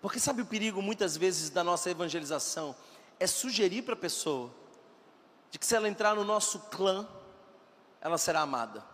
[0.04, 2.76] Porque sabe o perigo muitas vezes da nossa evangelização?
[3.20, 4.52] É sugerir para a pessoa
[5.50, 7.08] de que se ela entrar no nosso clã,
[8.00, 8.93] ela será amada.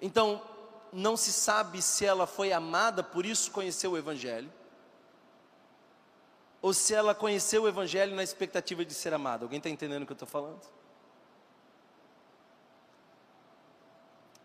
[0.00, 0.42] Então,
[0.92, 4.52] não se sabe se ela foi amada, por isso conheceu o Evangelho,
[6.60, 9.44] ou se ela conheceu o Evangelho na expectativa de ser amada.
[9.44, 10.60] Alguém está entendendo o que eu estou falando?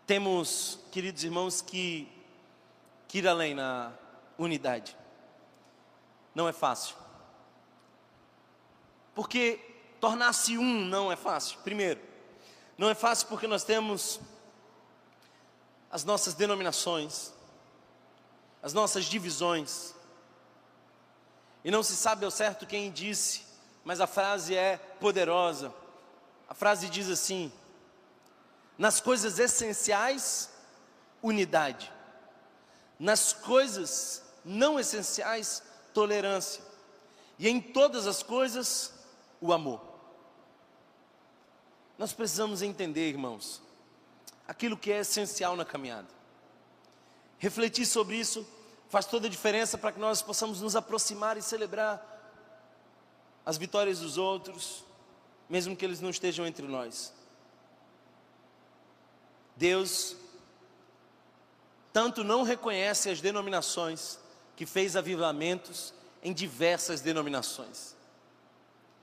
[0.06, 2.08] Temos, queridos irmãos, que,
[3.08, 3.92] que ir além na
[4.38, 4.96] unidade.
[6.34, 6.96] Não é fácil.
[9.14, 9.58] Porque
[10.00, 11.58] tornar-se um não é fácil.
[11.60, 12.00] Primeiro,
[12.76, 14.20] não é fácil porque nós temos
[15.92, 17.32] as nossas denominações,
[18.62, 19.94] as nossas divisões.
[21.62, 23.44] E não se sabe ao certo quem disse,
[23.84, 25.72] mas a frase é poderosa.
[26.48, 27.52] A frase diz assim:
[28.78, 30.50] nas coisas essenciais,
[31.22, 31.92] unidade.
[32.98, 36.62] Nas coisas não essenciais, tolerância.
[37.38, 38.92] E em todas as coisas,
[39.40, 39.80] o amor.
[41.98, 43.60] Nós precisamos entender, irmãos,
[44.52, 46.08] aquilo que é essencial na caminhada.
[47.38, 48.46] Refletir sobre isso
[48.90, 52.06] faz toda a diferença para que nós possamos nos aproximar e celebrar
[53.46, 54.84] as vitórias dos outros,
[55.48, 57.14] mesmo que eles não estejam entre nós.
[59.56, 60.16] Deus
[61.90, 64.18] tanto não reconhece as denominações
[64.54, 67.96] que fez avivamentos em diversas denominações.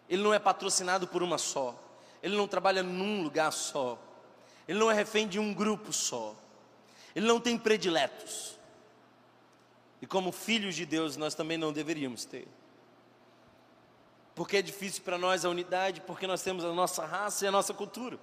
[0.07, 1.75] Ele não é patrocinado por uma só.
[2.21, 3.97] Ele não trabalha num lugar só.
[4.69, 6.35] Ele não é refém de um grupo só.
[7.15, 8.55] Ele não tem prediletos.
[9.99, 12.47] E como filhos de Deus, nós também não deveríamos ter.
[14.35, 17.51] Porque é difícil para nós a unidade, porque nós temos a nossa raça e a
[17.51, 18.19] nossa cultura.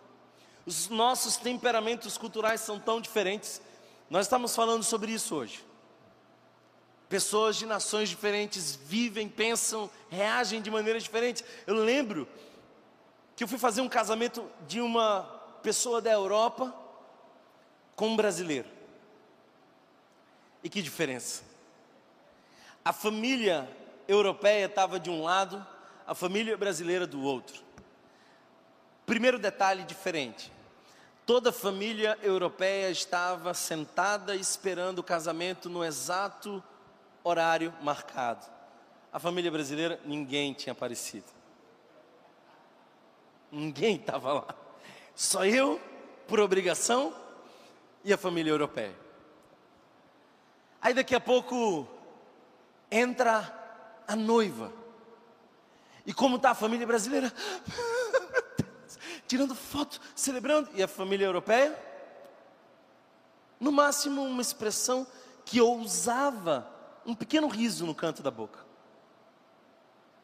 [0.65, 3.61] Os nossos temperamentos culturais são tão diferentes.
[4.09, 5.67] Nós estamos falando sobre isso hoje.
[7.09, 11.43] Pessoas de nações diferentes vivem, pensam, reagem de maneiras diferentes.
[11.67, 12.29] Eu lembro
[13.35, 15.36] que eu fui fazer um casamento de uma
[15.67, 16.73] pessoa da Europa
[17.97, 18.69] com um brasileiro.
[20.63, 21.43] E que diferença.
[22.85, 23.69] A família
[24.07, 25.67] europeia estava de um lado,
[26.07, 27.65] a família brasileira do outro.
[29.05, 30.53] Primeiro detalhe diferente.
[31.27, 36.63] Toda a família europeia estava sentada esperando o casamento no exato
[37.25, 38.47] horário marcado.
[39.13, 41.27] A família brasileira, ninguém tinha aparecido.
[43.51, 44.66] Ninguém estava lá.
[45.17, 45.81] Só eu,
[46.29, 47.15] por obrigação,
[48.05, 48.95] e a família europeia.
[50.81, 51.89] Aí daqui a pouco
[52.91, 53.51] entra
[54.07, 54.71] a noiva.
[56.05, 57.33] E como está a família brasileira?
[59.27, 60.69] Tirando foto, celebrando.
[60.75, 61.75] E a família europeia?
[63.59, 65.07] No máximo, uma expressão
[65.47, 66.71] que ousava
[67.07, 68.61] um pequeno riso no canto da boca.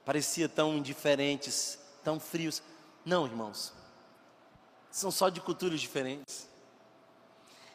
[0.04, 2.62] Parecia tão indiferentes, tão frios.
[3.06, 3.81] Não, irmãos
[4.92, 6.46] são só de culturas diferentes.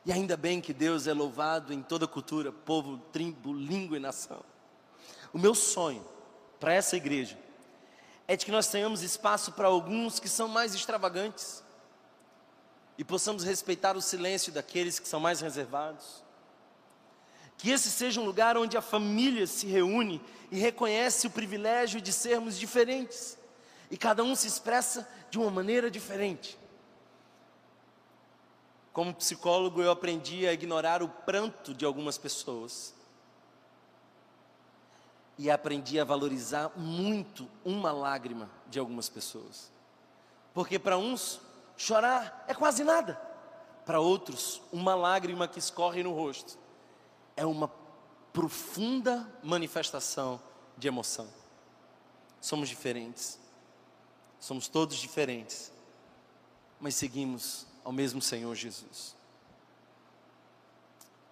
[0.05, 4.41] E ainda bem que Deus é louvado em toda cultura, povo, tribo, língua e nação.
[5.33, 6.05] O meu sonho
[6.59, 7.37] para essa igreja
[8.27, 11.63] é de que nós tenhamos espaço para alguns que são mais extravagantes
[12.97, 16.23] e possamos respeitar o silêncio daqueles que são mais reservados.
[17.57, 22.13] Que esse seja um lugar onde a família se reúne e reconhece o privilégio de
[22.13, 23.37] sermos diferentes
[23.89, 26.57] e cada um se expressa de uma maneira diferente.
[28.97, 32.95] Como psicólogo, eu aprendi a ignorar o pranto de algumas pessoas.
[35.37, 39.71] E aprendi a valorizar muito uma lágrima de algumas pessoas.
[40.51, 41.39] Porque para uns,
[41.77, 43.21] chorar é quase nada.
[43.85, 46.57] Para outros, uma lágrima que escorre no rosto
[47.35, 47.71] é uma
[48.33, 50.41] profunda manifestação
[50.75, 51.27] de emoção.
[52.41, 53.39] Somos diferentes.
[54.39, 55.71] Somos todos diferentes.
[56.79, 59.15] Mas seguimos ao mesmo Senhor Jesus.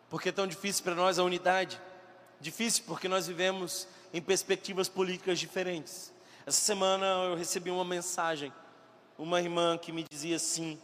[0.10, 1.82] Por que é tão difícil para nós a unidade?
[2.40, 6.14] Difícil porque nós vivemos em perspectivas políticas diferentes.
[6.46, 8.54] Essa semana eu recebi uma mensagem,
[9.18, 10.80] uma irmã que me dizia assim: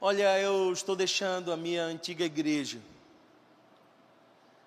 [0.00, 2.80] Olha, eu estou deixando a minha antiga igreja.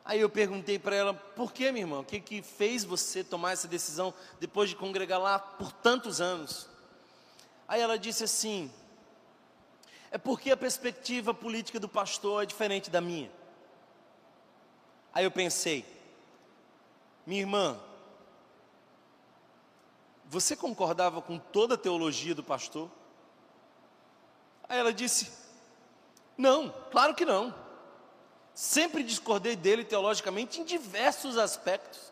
[0.06, 2.02] Aí eu perguntei para ela: Por que, minha irmã?
[2.02, 6.70] O que, que fez você tomar essa decisão depois de congregar lá por tantos anos?
[7.68, 8.72] Aí ela disse assim:
[10.12, 13.32] É porque a perspectiva política do pastor é diferente da minha.
[15.14, 15.86] Aí eu pensei,
[17.26, 17.80] minha irmã,
[20.26, 22.90] você concordava com toda a teologia do pastor?
[24.68, 25.32] Aí ela disse:
[26.38, 27.54] Não, claro que não.
[28.54, 32.12] Sempre discordei dele teologicamente em diversos aspectos.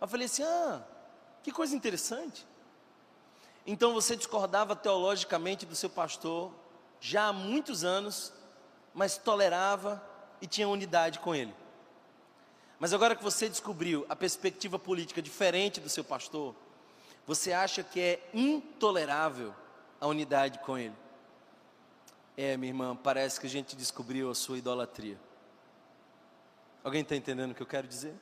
[0.00, 0.82] Eu falei assim: Ah,
[1.42, 2.46] que coisa interessante.
[3.66, 6.52] Então você discordava teologicamente do seu pastor
[7.00, 8.32] já há muitos anos,
[8.94, 10.02] mas tolerava
[10.40, 11.54] e tinha unidade com ele.
[12.78, 16.54] Mas agora que você descobriu a perspectiva política diferente do seu pastor,
[17.26, 19.54] você acha que é intolerável
[20.00, 20.94] a unidade com ele.
[22.36, 25.18] É, minha irmã, parece que a gente descobriu a sua idolatria.
[26.84, 28.14] Alguém está entendendo o que eu quero dizer?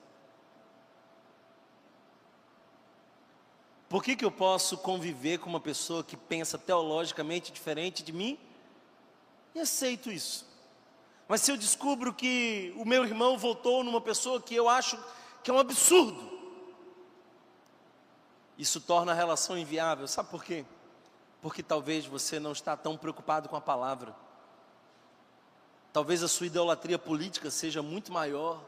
[3.89, 8.39] Por que, que eu posso conviver com uma pessoa que pensa teologicamente diferente de mim
[9.55, 10.47] e aceito isso?
[11.29, 14.99] Mas se eu descubro que o meu irmão voltou numa pessoa que eu acho
[15.43, 16.35] que é um absurdo,
[18.59, 20.07] isso torna a relação inviável.
[20.07, 20.65] Sabe por quê?
[21.41, 24.15] Porque talvez você não está tão preocupado com a palavra.
[25.93, 28.63] Talvez a sua idolatria política seja muito maior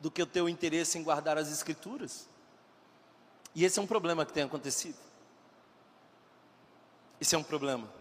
[0.00, 2.28] do que o teu interesse em guardar as escrituras.
[3.54, 4.96] E esse é um problema que tem acontecido.
[7.20, 7.99] Esse é um problema.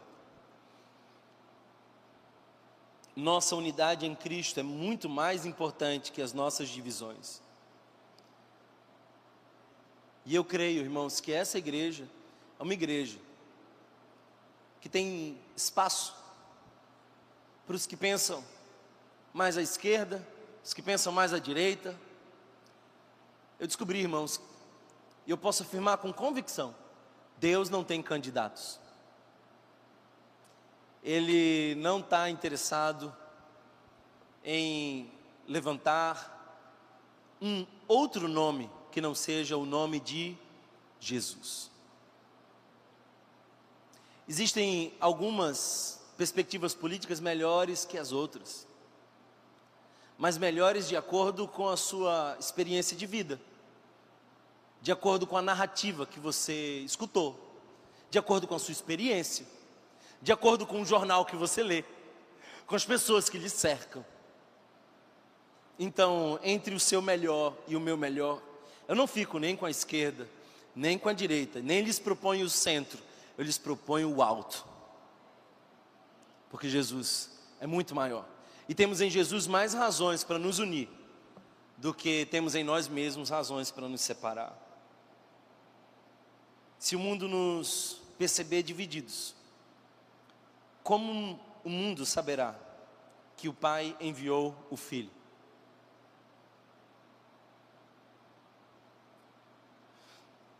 [3.20, 7.41] Nossa unidade em Cristo é muito mais importante que as nossas divisões.
[10.26, 12.07] E eu creio, irmãos, que essa igreja
[12.57, 13.20] é uma igreja
[14.80, 16.15] que tem espaço
[17.67, 18.41] para os que pensam
[19.34, 20.26] mais à esquerda,
[20.63, 21.99] os que pensam mais à direita.
[23.59, 24.39] Eu descobri, irmãos,
[25.28, 26.74] e eu posso afirmar com convicção:
[27.38, 28.80] Deus não tem candidatos.
[31.04, 33.16] Ele não está interessado
[34.43, 35.10] em
[35.47, 36.38] levantar
[37.41, 40.36] um outro nome que não seja o nome de
[41.00, 41.70] Jesus.
[44.28, 48.68] Existem algumas perspectivas políticas melhores que as outras,
[50.18, 53.39] mas melhores de acordo com a sua experiência de vida,
[54.82, 57.39] de acordo com a narrativa que você escutou,
[58.12, 59.47] de acordo com a sua experiência,
[60.22, 61.84] de acordo com o jornal que você lê,
[62.67, 64.05] com as pessoas que lhe cercam.
[65.78, 68.41] Então, entre o seu melhor e o meu melhor,
[68.88, 70.28] eu não fico nem com a esquerda,
[70.76, 72.99] nem com a direita, nem lhes proponho o centro,
[73.38, 74.65] eu lhes proponho o alto.
[76.49, 78.26] Porque Jesus é muito maior.
[78.67, 80.89] E temos em Jesus mais razões para nos unir
[81.78, 84.57] do que temos em nós mesmos razões para nos separar.
[86.78, 89.34] Se o mundo nos perceber divididos,
[90.90, 92.56] como o mundo saberá
[93.38, 95.12] que o Pai enviou o Filho?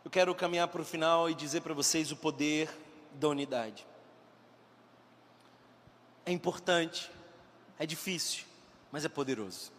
[0.04, 2.70] Eu quero caminhar para o final e dizer para vocês o poder
[3.14, 3.84] da unidade.
[6.24, 7.10] É importante,
[7.76, 8.44] é difícil,
[8.92, 9.72] mas é poderoso.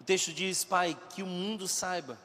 [0.00, 2.16] O texto diz, Pai, que o mundo saiba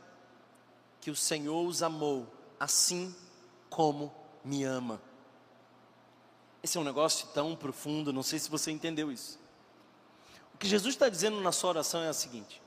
[1.01, 3.15] que o Senhor os amou assim
[3.67, 4.13] como
[4.43, 5.01] me ama.
[6.65, 9.39] Esse é um negócio tão profundo, não sei se você entendeu isso.
[10.51, 12.59] O que Jesus está dizendo na sua oração é o seguinte: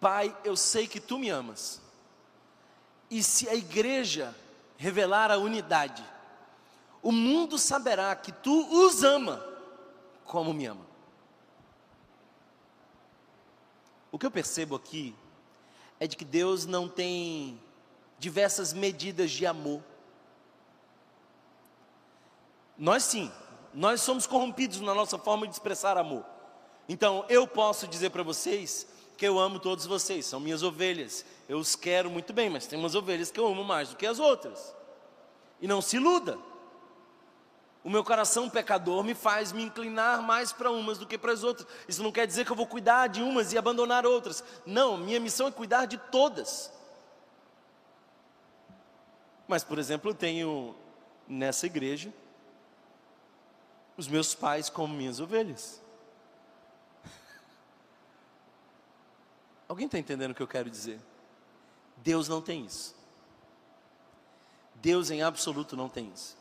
[0.00, 1.80] Pai, eu sei que tu me amas.
[3.08, 4.34] E se a igreja
[4.76, 6.04] revelar a unidade,
[7.00, 9.40] o mundo saberá que tu os ama
[10.24, 10.84] como me ama.
[14.10, 15.14] O que eu percebo aqui
[16.00, 17.62] é de que Deus não tem
[18.18, 19.80] diversas medidas de amor.
[22.78, 23.30] Nós sim,
[23.72, 26.24] nós somos corrompidos na nossa forma de expressar amor.
[26.88, 31.24] Então, eu posso dizer para vocês que eu amo todos vocês, são minhas ovelhas.
[31.48, 34.06] Eu os quero muito bem, mas tem umas ovelhas que eu amo mais do que
[34.06, 34.74] as outras.
[35.60, 36.38] E não se iluda.
[37.82, 41.44] O meu coração pecador me faz me inclinar mais para umas do que para as
[41.44, 41.66] outras.
[41.88, 44.42] Isso não quer dizer que eu vou cuidar de umas e abandonar outras.
[44.66, 46.72] Não, minha missão é cuidar de todas.
[49.46, 50.74] Mas, por exemplo, eu tenho
[51.28, 52.12] nessa igreja
[53.96, 55.80] os meus pais como minhas ovelhas.
[59.68, 61.00] Alguém está entendendo o que eu quero dizer?
[61.98, 62.94] Deus não tem isso.
[64.76, 66.36] Deus em absoluto não tem isso.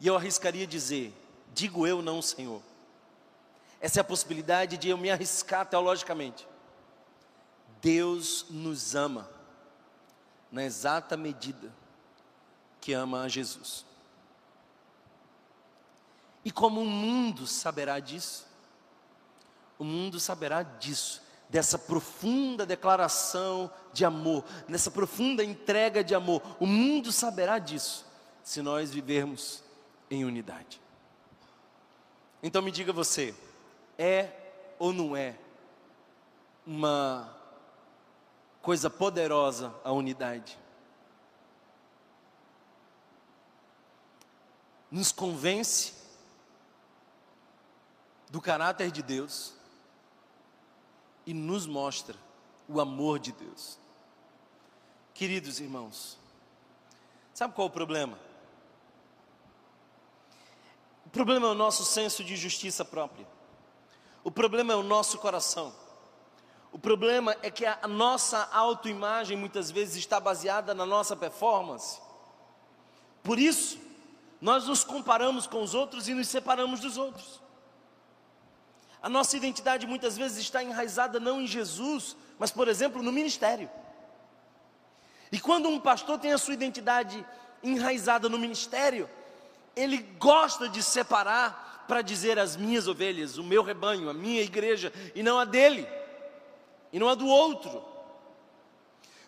[0.00, 1.12] E eu arriscaria dizer:
[1.52, 2.62] digo eu não, Senhor.
[3.80, 6.46] Essa é a possibilidade de eu me arriscar teologicamente.
[7.80, 9.28] Deus nos ama
[10.50, 11.72] na exata medida
[12.80, 13.84] que ama a Jesus.
[16.48, 18.46] E como o mundo saberá disso?
[19.78, 26.40] O mundo saberá disso, dessa profunda declaração de amor, nessa profunda entrega de amor.
[26.58, 28.06] O mundo saberá disso
[28.42, 29.62] se nós vivermos
[30.10, 30.80] em unidade.
[32.42, 33.34] Então me diga você,
[33.98, 34.30] é
[34.78, 35.36] ou não é
[36.66, 37.30] uma
[38.62, 40.58] coisa poderosa a unidade?
[44.90, 45.97] Nos convence
[48.30, 49.54] do caráter de Deus
[51.26, 52.16] e nos mostra
[52.68, 53.78] o amor de Deus.
[55.14, 56.18] Queridos irmãos,
[57.34, 58.18] sabe qual é o problema?
[61.06, 63.26] O problema é o nosso senso de justiça própria.
[64.22, 65.74] O problema é o nosso coração.
[66.70, 71.98] O problema é que a nossa autoimagem muitas vezes está baseada na nossa performance.
[73.22, 73.78] Por isso,
[74.40, 77.40] nós nos comparamos com os outros e nos separamos dos outros.
[79.02, 83.70] A nossa identidade muitas vezes está enraizada não em Jesus, mas, por exemplo, no ministério.
[85.30, 87.24] E quando um pastor tem a sua identidade
[87.62, 89.08] enraizada no ministério,
[89.76, 94.92] ele gosta de separar para dizer as minhas ovelhas, o meu rebanho, a minha igreja,
[95.14, 95.86] e não a dele,
[96.92, 97.82] e não a do outro.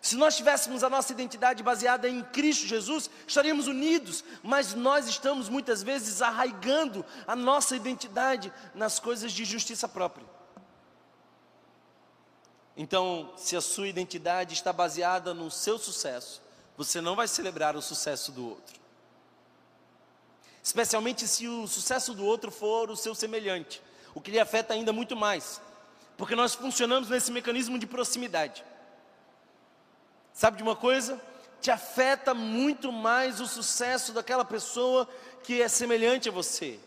[0.01, 5.47] Se nós tivéssemos a nossa identidade baseada em Cristo Jesus, estaríamos unidos, mas nós estamos
[5.47, 10.25] muitas vezes arraigando a nossa identidade nas coisas de justiça própria.
[12.75, 16.41] Então, se a sua identidade está baseada no seu sucesso,
[16.75, 18.81] você não vai celebrar o sucesso do outro.
[20.63, 23.79] Especialmente se o sucesso do outro for o seu semelhante,
[24.15, 25.61] o que lhe afeta ainda muito mais,
[26.17, 28.63] porque nós funcionamos nesse mecanismo de proximidade.
[30.41, 31.21] Sabe de uma coisa?
[31.61, 35.07] Te afeta muito mais o sucesso daquela pessoa
[35.43, 36.79] que é semelhante a você,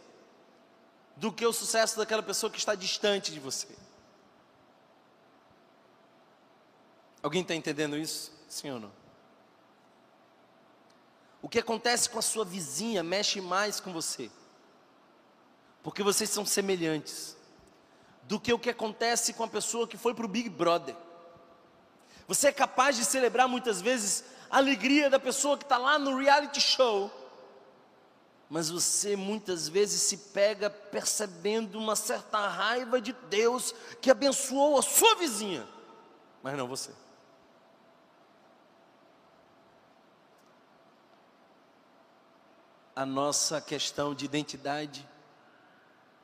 [1.15, 3.69] do que o sucesso daquela pessoa que está distante de você.
[7.23, 8.33] Alguém está entendendo isso?
[8.49, 8.93] Sim ou não?
[11.41, 14.33] O que acontece com a sua vizinha mexe mais com você,
[15.81, 17.37] porque vocês são semelhantes,
[18.25, 20.97] do que o que acontece com a pessoa que foi para o Big Brother.
[22.27, 26.17] Você é capaz de celebrar muitas vezes a alegria da pessoa que está lá no
[26.17, 27.11] reality show,
[28.49, 34.83] mas você muitas vezes se pega percebendo uma certa raiva de Deus que abençoou a
[34.83, 35.67] sua vizinha,
[36.43, 36.91] mas não você.
[42.97, 45.07] A nossa questão de identidade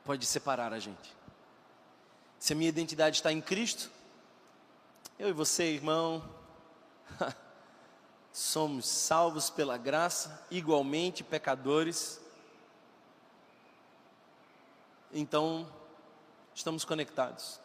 [0.05, 1.13] pode separar a gente.
[2.39, 3.91] Se a minha identidade está em Cristo,
[5.21, 6.23] eu e você, irmão,
[8.33, 12.19] somos salvos pela graça, igualmente pecadores.
[15.13, 15.71] Então,
[16.55, 17.59] estamos conectados.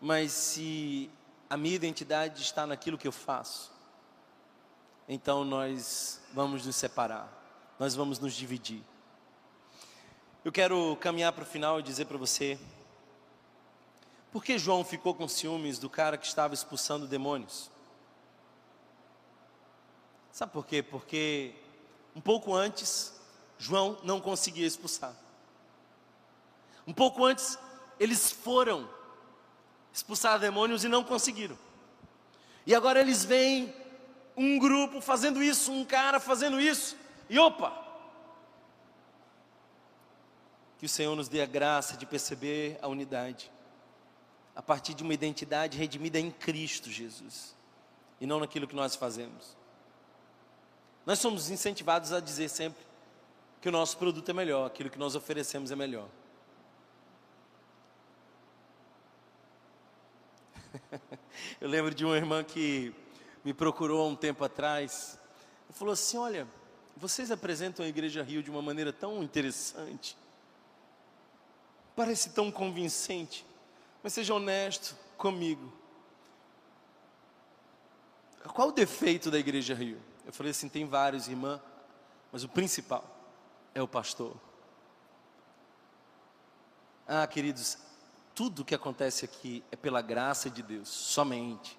[0.00, 1.10] Mas se
[1.50, 3.72] a minha identidade está naquilo que eu faço,
[5.08, 7.28] então nós vamos nos separar,
[7.76, 8.84] nós vamos nos dividir.
[10.44, 12.56] Eu quero caminhar para o final e dizer para você
[14.32, 17.70] por que João ficou com ciúmes do cara que estava expulsando demônios?
[20.30, 20.82] Sabe por quê?
[20.82, 21.54] Porque
[22.14, 23.18] um pouco antes,
[23.58, 25.14] João não conseguia expulsar.
[26.86, 27.58] Um pouco antes,
[27.98, 28.88] eles foram
[29.92, 31.58] expulsar demônios e não conseguiram.
[32.66, 33.74] E agora eles veem
[34.36, 36.96] um grupo fazendo isso, um cara fazendo isso,
[37.30, 37.84] e opa!
[40.78, 43.50] Que o Senhor nos dê a graça de perceber a unidade
[44.56, 47.54] a partir de uma identidade redimida em Cristo Jesus
[48.18, 49.54] e não naquilo que nós fazemos.
[51.04, 52.82] Nós somos incentivados a dizer sempre
[53.60, 56.08] que o nosso produto é melhor, aquilo que nós oferecemos é melhor.
[61.60, 62.92] Eu lembro de uma irmã que
[63.44, 65.16] me procurou há um tempo atrás
[65.70, 66.48] e falou assim: Olha,
[66.96, 70.16] vocês apresentam a Igreja Rio de uma maneira tão interessante,
[71.94, 73.45] parece tão convincente.
[74.06, 75.72] Mas seja honesto comigo.
[78.54, 80.00] Qual o defeito da Igreja Rio?
[80.24, 81.60] Eu falei assim: tem vários, irmã,
[82.30, 83.04] mas o principal
[83.74, 84.36] é o pastor.
[87.04, 87.78] Ah, queridos,
[88.32, 91.76] tudo que acontece aqui é pela graça de Deus, somente.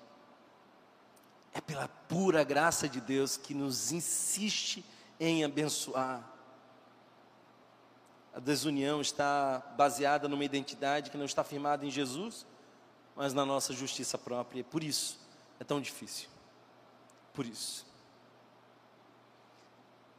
[1.54, 4.84] É pela pura graça de Deus que nos insiste
[5.18, 6.30] em abençoar.
[8.38, 12.46] A desunião está baseada numa identidade que não está firmada em Jesus,
[13.16, 14.64] mas na nossa justiça própria.
[14.64, 15.20] Por isso
[15.60, 16.30] é tão difícil.
[17.34, 17.84] Por isso.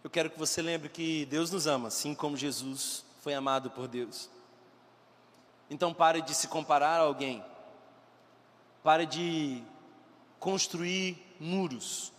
[0.03, 3.87] Eu quero que você lembre que Deus nos ama, assim como Jesus foi amado por
[3.87, 4.29] Deus.
[5.71, 7.45] Então pare de se comparar a alguém.
[8.83, 9.63] Pare de
[10.41, 12.13] construir muros.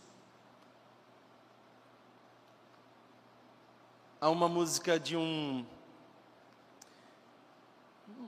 [4.22, 5.66] Há uma música de um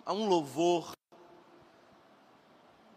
[0.05, 0.91] há um louvor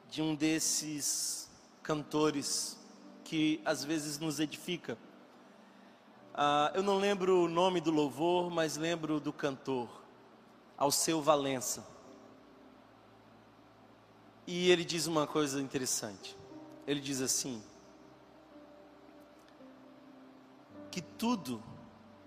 [0.08, 1.50] de um desses
[1.82, 2.78] cantores
[3.24, 4.96] que às vezes nos edifica.
[6.32, 9.88] Ah, eu não lembro o nome do louvor, mas lembro do cantor,
[10.76, 11.86] Alceu Valença.
[14.46, 16.36] E ele diz uma coisa interessante.
[16.86, 17.62] Ele diz assim:
[20.90, 21.62] que tudo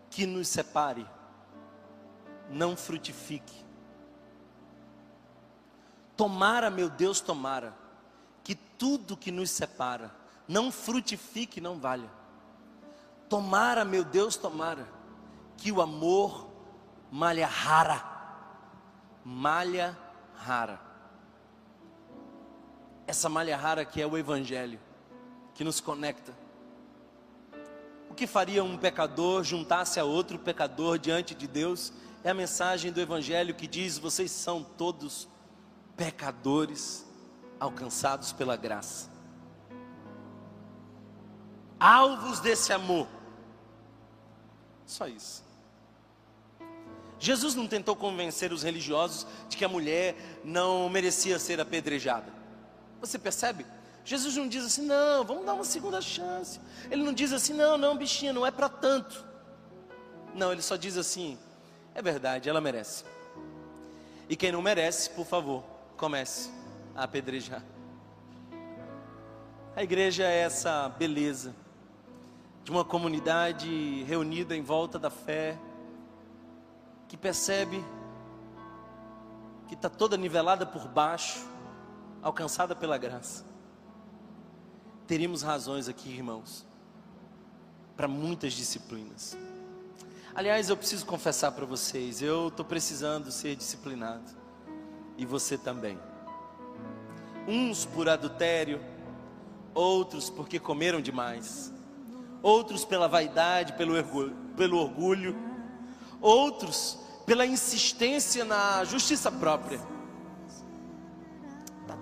[0.10, 1.08] que nos separe
[2.50, 3.67] não frutifique.
[6.18, 7.74] Tomara, meu Deus, tomara,
[8.44, 10.14] que tudo que nos separa
[10.48, 12.10] não frutifique, não valha.
[13.30, 14.88] Tomara, meu Deus, tomara,
[15.56, 16.50] que o amor
[17.12, 18.04] malha rara,
[19.24, 19.98] malha
[20.36, 20.88] rara
[23.08, 24.80] essa malha rara que é o Evangelho,
[25.56, 26.34] que nos conecta.
[28.10, 31.94] O que faria um pecador juntar-se a outro pecador diante de Deus?
[32.24, 35.28] É a mensagem do Evangelho que diz: vocês são todos
[35.98, 37.06] pecadores
[37.60, 39.10] alcançados pela graça,
[41.80, 43.08] alvos desse amor.
[44.86, 45.44] Só isso.
[47.20, 52.32] Jesus não tentou convencer os religiosos de que a mulher não merecia ser apedrejada.
[53.02, 53.66] Você percebe?
[54.06, 56.62] Jesus não diz assim, não, vamos dar uma segunda chance.
[56.90, 59.26] Ele não diz assim, não, não, bichinha, não é para tanto.
[60.34, 61.38] Não, ele só diz assim,
[61.94, 63.04] é verdade, ela merece.
[64.30, 65.64] E quem não merece, por favor,
[65.98, 66.50] comece
[66.96, 67.64] a apedrejar.
[69.76, 71.54] A igreja é essa beleza
[72.64, 75.58] de uma comunidade reunida em volta da fé,
[77.08, 77.84] que percebe
[79.68, 81.46] que está toda nivelada por baixo,
[82.22, 83.46] alcançada pela graça.
[85.06, 86.66] Teríamos razões aqui, irmãos,
[87.96, 89.38] para muitas disciplinas.
[90.36, 94.47] Aliás, eu preciso confessar para vocês, eu estou precisando ser disciplinado,
[95.18, 96.00] e você também.
[97.48, 98.80] Uns por adultério,
[99.74, 101.74] outros porque comeram demais,
[102.42, 105.48] outros pela vaidade, pelo orgulho, pelo orgulho
[106.20, 106.98] outros
[107.28, 109.80] pela insistência na justiça própria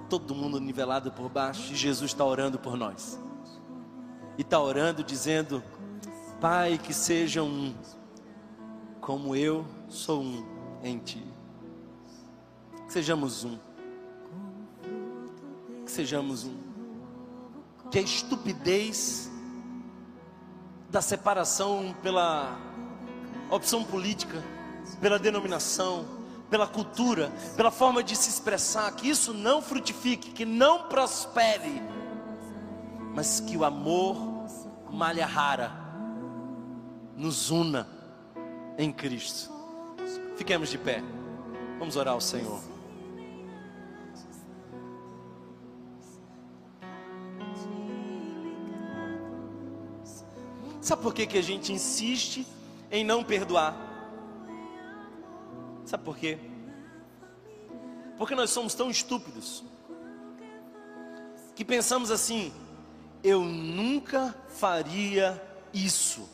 [0.10, 3.20] todo mundo nivelado por baixo e Jesus está orando por nós.
[4.38, 5.64] E está orando dizendo:
[6.40, 7.76] Pai, que sejam um,
[9.02, 10.46] como eu sou um
[10.84, 11.35] em Ti.
[12.96, 13.58] Sejamos um.
[15.84, 16.56] Que sejamos um.
[17.92, 19.30] Que a estupidez
[20.90, 22.58] da separação pela
[23.52, 24.42] opção política,
[25.02, 26.06] pela denominação,
[26.50, 31.82] pela cultura, pela forma de se expressar, que isso não frutifique, que não prospere,
[33.14, 34.16] mas que o amor
[34.90, 35.70] malha rara
[37.18, 37.90] nos una
[38.78, 39.52] em Cristo.
[40.38, 41.04] Fiquemos de pé,
[41.78, 42.75] vamos orar ao Senhor.
[50.86, 52.46] Sabe por que, que a gente insiste
[52.92, 53.76] em não perdoar?
[55.84, 56.38] Sabe por quê?
[58.20, 59.64] Porque nós somos tão estúpidos
[61.56, 62.54] que pensamos assim:
[63.24, 65.42] eu nunca faria
[65.74, 66.30] isso.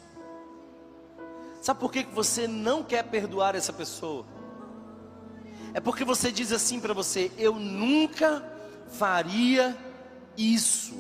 [1.62, 4.26] Sabe por que você não quer perdoar essa pessoa?
[5.74, 8.45] É porque você diz assim para você: eu nunca
[8.89, 9.78] faria
[10.38, 10.93] isso.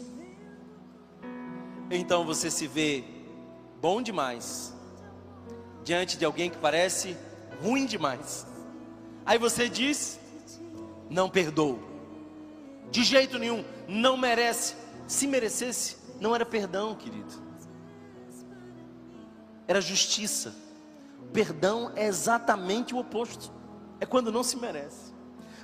[1.89, 3.10] Então você se vê
[3.81, 4.73] bom demais
[5.83, 7.17] diante de alguém que parece
[7.61, 8.45] ruim demais.
[9.25, 10.19] Aí você diz:
[11.09, 11.79] não perdoou.
[12.91, 14.75] De jeito nenhum, não merece.
[15.07, 17.33] Se merecesse, não era perdão, querido.
[19.67, 20.53] Era justiça.
[21.33, 23.51] Perdão é exatamente o oposto.
[23.99, 25.11] É quando não se merece.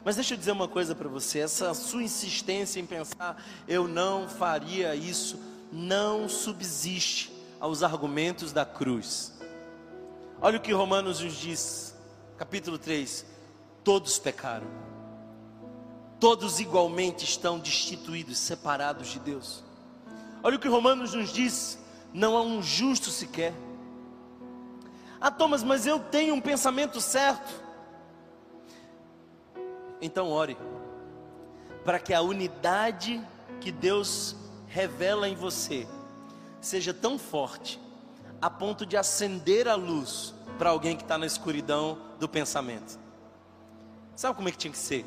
[0.04, 4.28] Mas deixa eu dizer uma coisa para você: essa sua insistência em pensar, eu não
[4.28, 5.40] faria isso,
[5.72, 9.34] não subsiste aos argumentos da cruz.
[10.42, 11.96] Olha o que Romanos nos diz,
[12.38, 13.26] capítulo 3:
[13.84, 14.68] todos pecaram,
[16.20, 19.64] todos igualmente estão destituídos, separados de Deus.
[20.44, 21.80] Olha o que Romanos nos diz:
[22.14, 23.54] não há um justo sequer.
[25.20, 27.66] Ah, Thomas, mas eu tenho um pensamento certo.
[30.00, 30.56] Então ore,
[31.84, 33.20] para que a unidade
[33.60, 34.36] que Deus
[34.68, 35.88] revela em você
[36.68, 37.80] seja tão forte
[38.42, 43.00] a ponto de acender a luz para alguém que está na escuridão do pensamento.
[44.16, 45.06] Sabe como é que tinha que ser?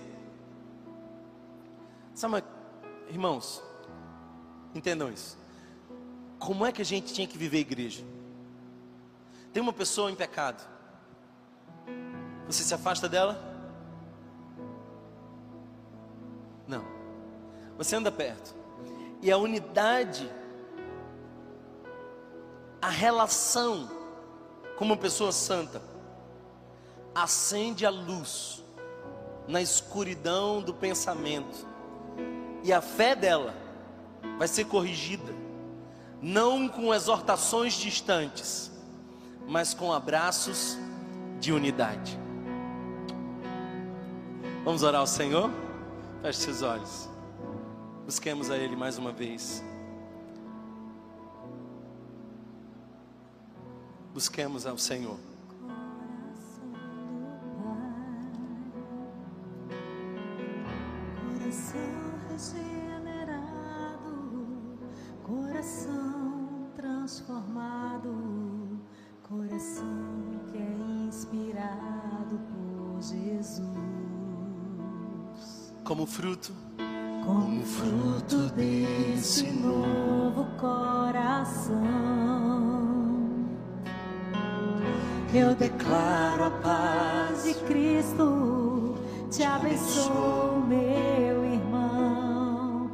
[2.14, 2.42] Sabe,
[3.08, 3.62] irmãos,
[4.74, 5.38] entendam isso.
[6.38, 8.04] Como é que a gente tinha que viver a igreja?
[9.52, 10.66] Tem uma pessoa em pecado.
[12.46, 13.38] Você se afasta dela?
[16.66, 16.84] Não.
[17.76, 18.54] Você anda perto.
[19.20, 20.30] E a unidade,
[22.80, 23.90] a relação
[24.76, 25.82] com uma pessoa santa,
[27.14, 28.64] acende a luz
[29.46, 31.66] na escuridão do pensamento.
[32.62, 33.54] E a fé dela
[34.38, 35.34] vai ser corrigida,
[36.22, 38.70] não com exortações distantes,
[39.46, 40.78] mas com abraços
[41.38, 42.18] de unidade.
[44.64, 45.50] Vamos orar ao Senhor?
[46.22, 47.08] Feche seus olhos.
[48.04, 49.62] Busquemos a Ele mais uma vez.
[54.12, 55.18] Busquemos ao Senhor.
[61.38, 64.08] Coração regenerado,
[65.22, 68.80] coração transformado,
[69.22, 73.62] coração que é inspirado por Jesus.
[75.84, 76.52] Como fruto,
[77.24, 81.78] Como fruto desse novo coração,
[85.34, 88.96] eu declaro a paz de Cristo.
[89.30, 92.90] Te abençoo, meu irmão.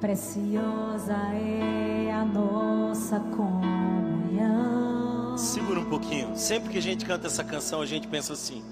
[0.00, 5.36] Preciosa é a nossa comunhão.
[5.36, 6.36] segura um pouquinho.
[6.36, 8.62] Sempre que a gente canta essa canção, a gente pensa assim.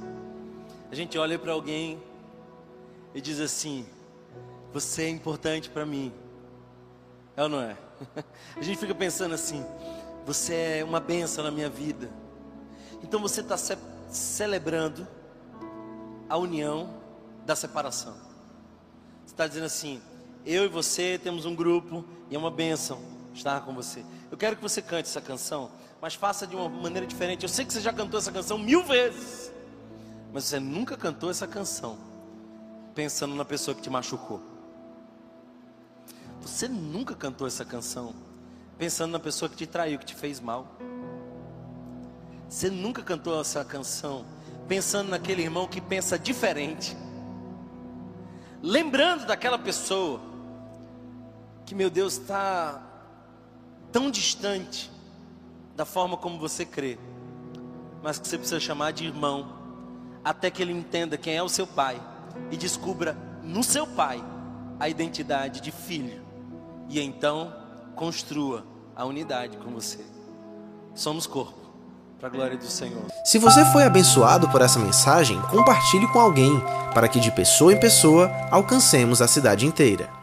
[0.91, 1.99] A gente olha para alguém
[3.15, 3.85] e diz assim:
[4.73, 6.13] Você é importante para mim.
[7.37, 7.77] É ou não é?
[8.57, 9.65] A gente fica pensando assim:
[10.25, 12.09] Você é uma benção na minha vida.
[13.03, 13.77] Então você está ce
[14.11, 15.07] celebrando
[16.29, 16.95] a união
[17.45, 18.15] da separação.
[19.25, 20.01] Você está dizendo assim:
[20.45, 23.01] Eu e você temos um grupo e é uma benção
[23.35, 24.05] estar com você.
[24.31, 25.71] Eu quero que você cante essa canção,
[26.01, 27.43] mas faça de uma maneira diferente.
[27.43, 29.53] Eu sei que você já cantou essa canção mil vezes,
[30.33, 31.99] mas você nunca cantou essa canção
[32.95, 34.43] pensando na pessoa que te machucou.
[36.41, 38.15] Você nunca cantou essa canção
[38.77, 40.77] pensando na pessoa que te traiu, que te fez mal.
[42.49, 44.25] Você nunca cantou essa canção
[44.67, 46.97] pensando naquele irmão que pensa diferente.
[48.63, 50.21] Lembrando daquela pessoa
[51.65, 52.83] que, meu Deus, está
[53.93, 54.91] tão distante
[55.77, 56.99] da forma como você crê,
[58.03, 59.57] mas que você precisa chamar de irmão,
[60.25, 62.01] até que ele entenda quem é o seu pai
[62.51, 64.23] e descubra no seu pai
[64.81, 66.23] a identidade de filho,
[66.89, 67.55] e então
[67.95, 68.65] construa
[68.97, 70.05] a unidade com você.
[70.95, 71.68] Somos corpo,
[72.19, 73.03] para a glória do Senhor.
[73.25, 76.61] Se você foi abençoado por essa mensagem, compartilhe com alguém,
[76.93, 80.18] para que de pessoa em pessoa alcancemos a cidade inteira.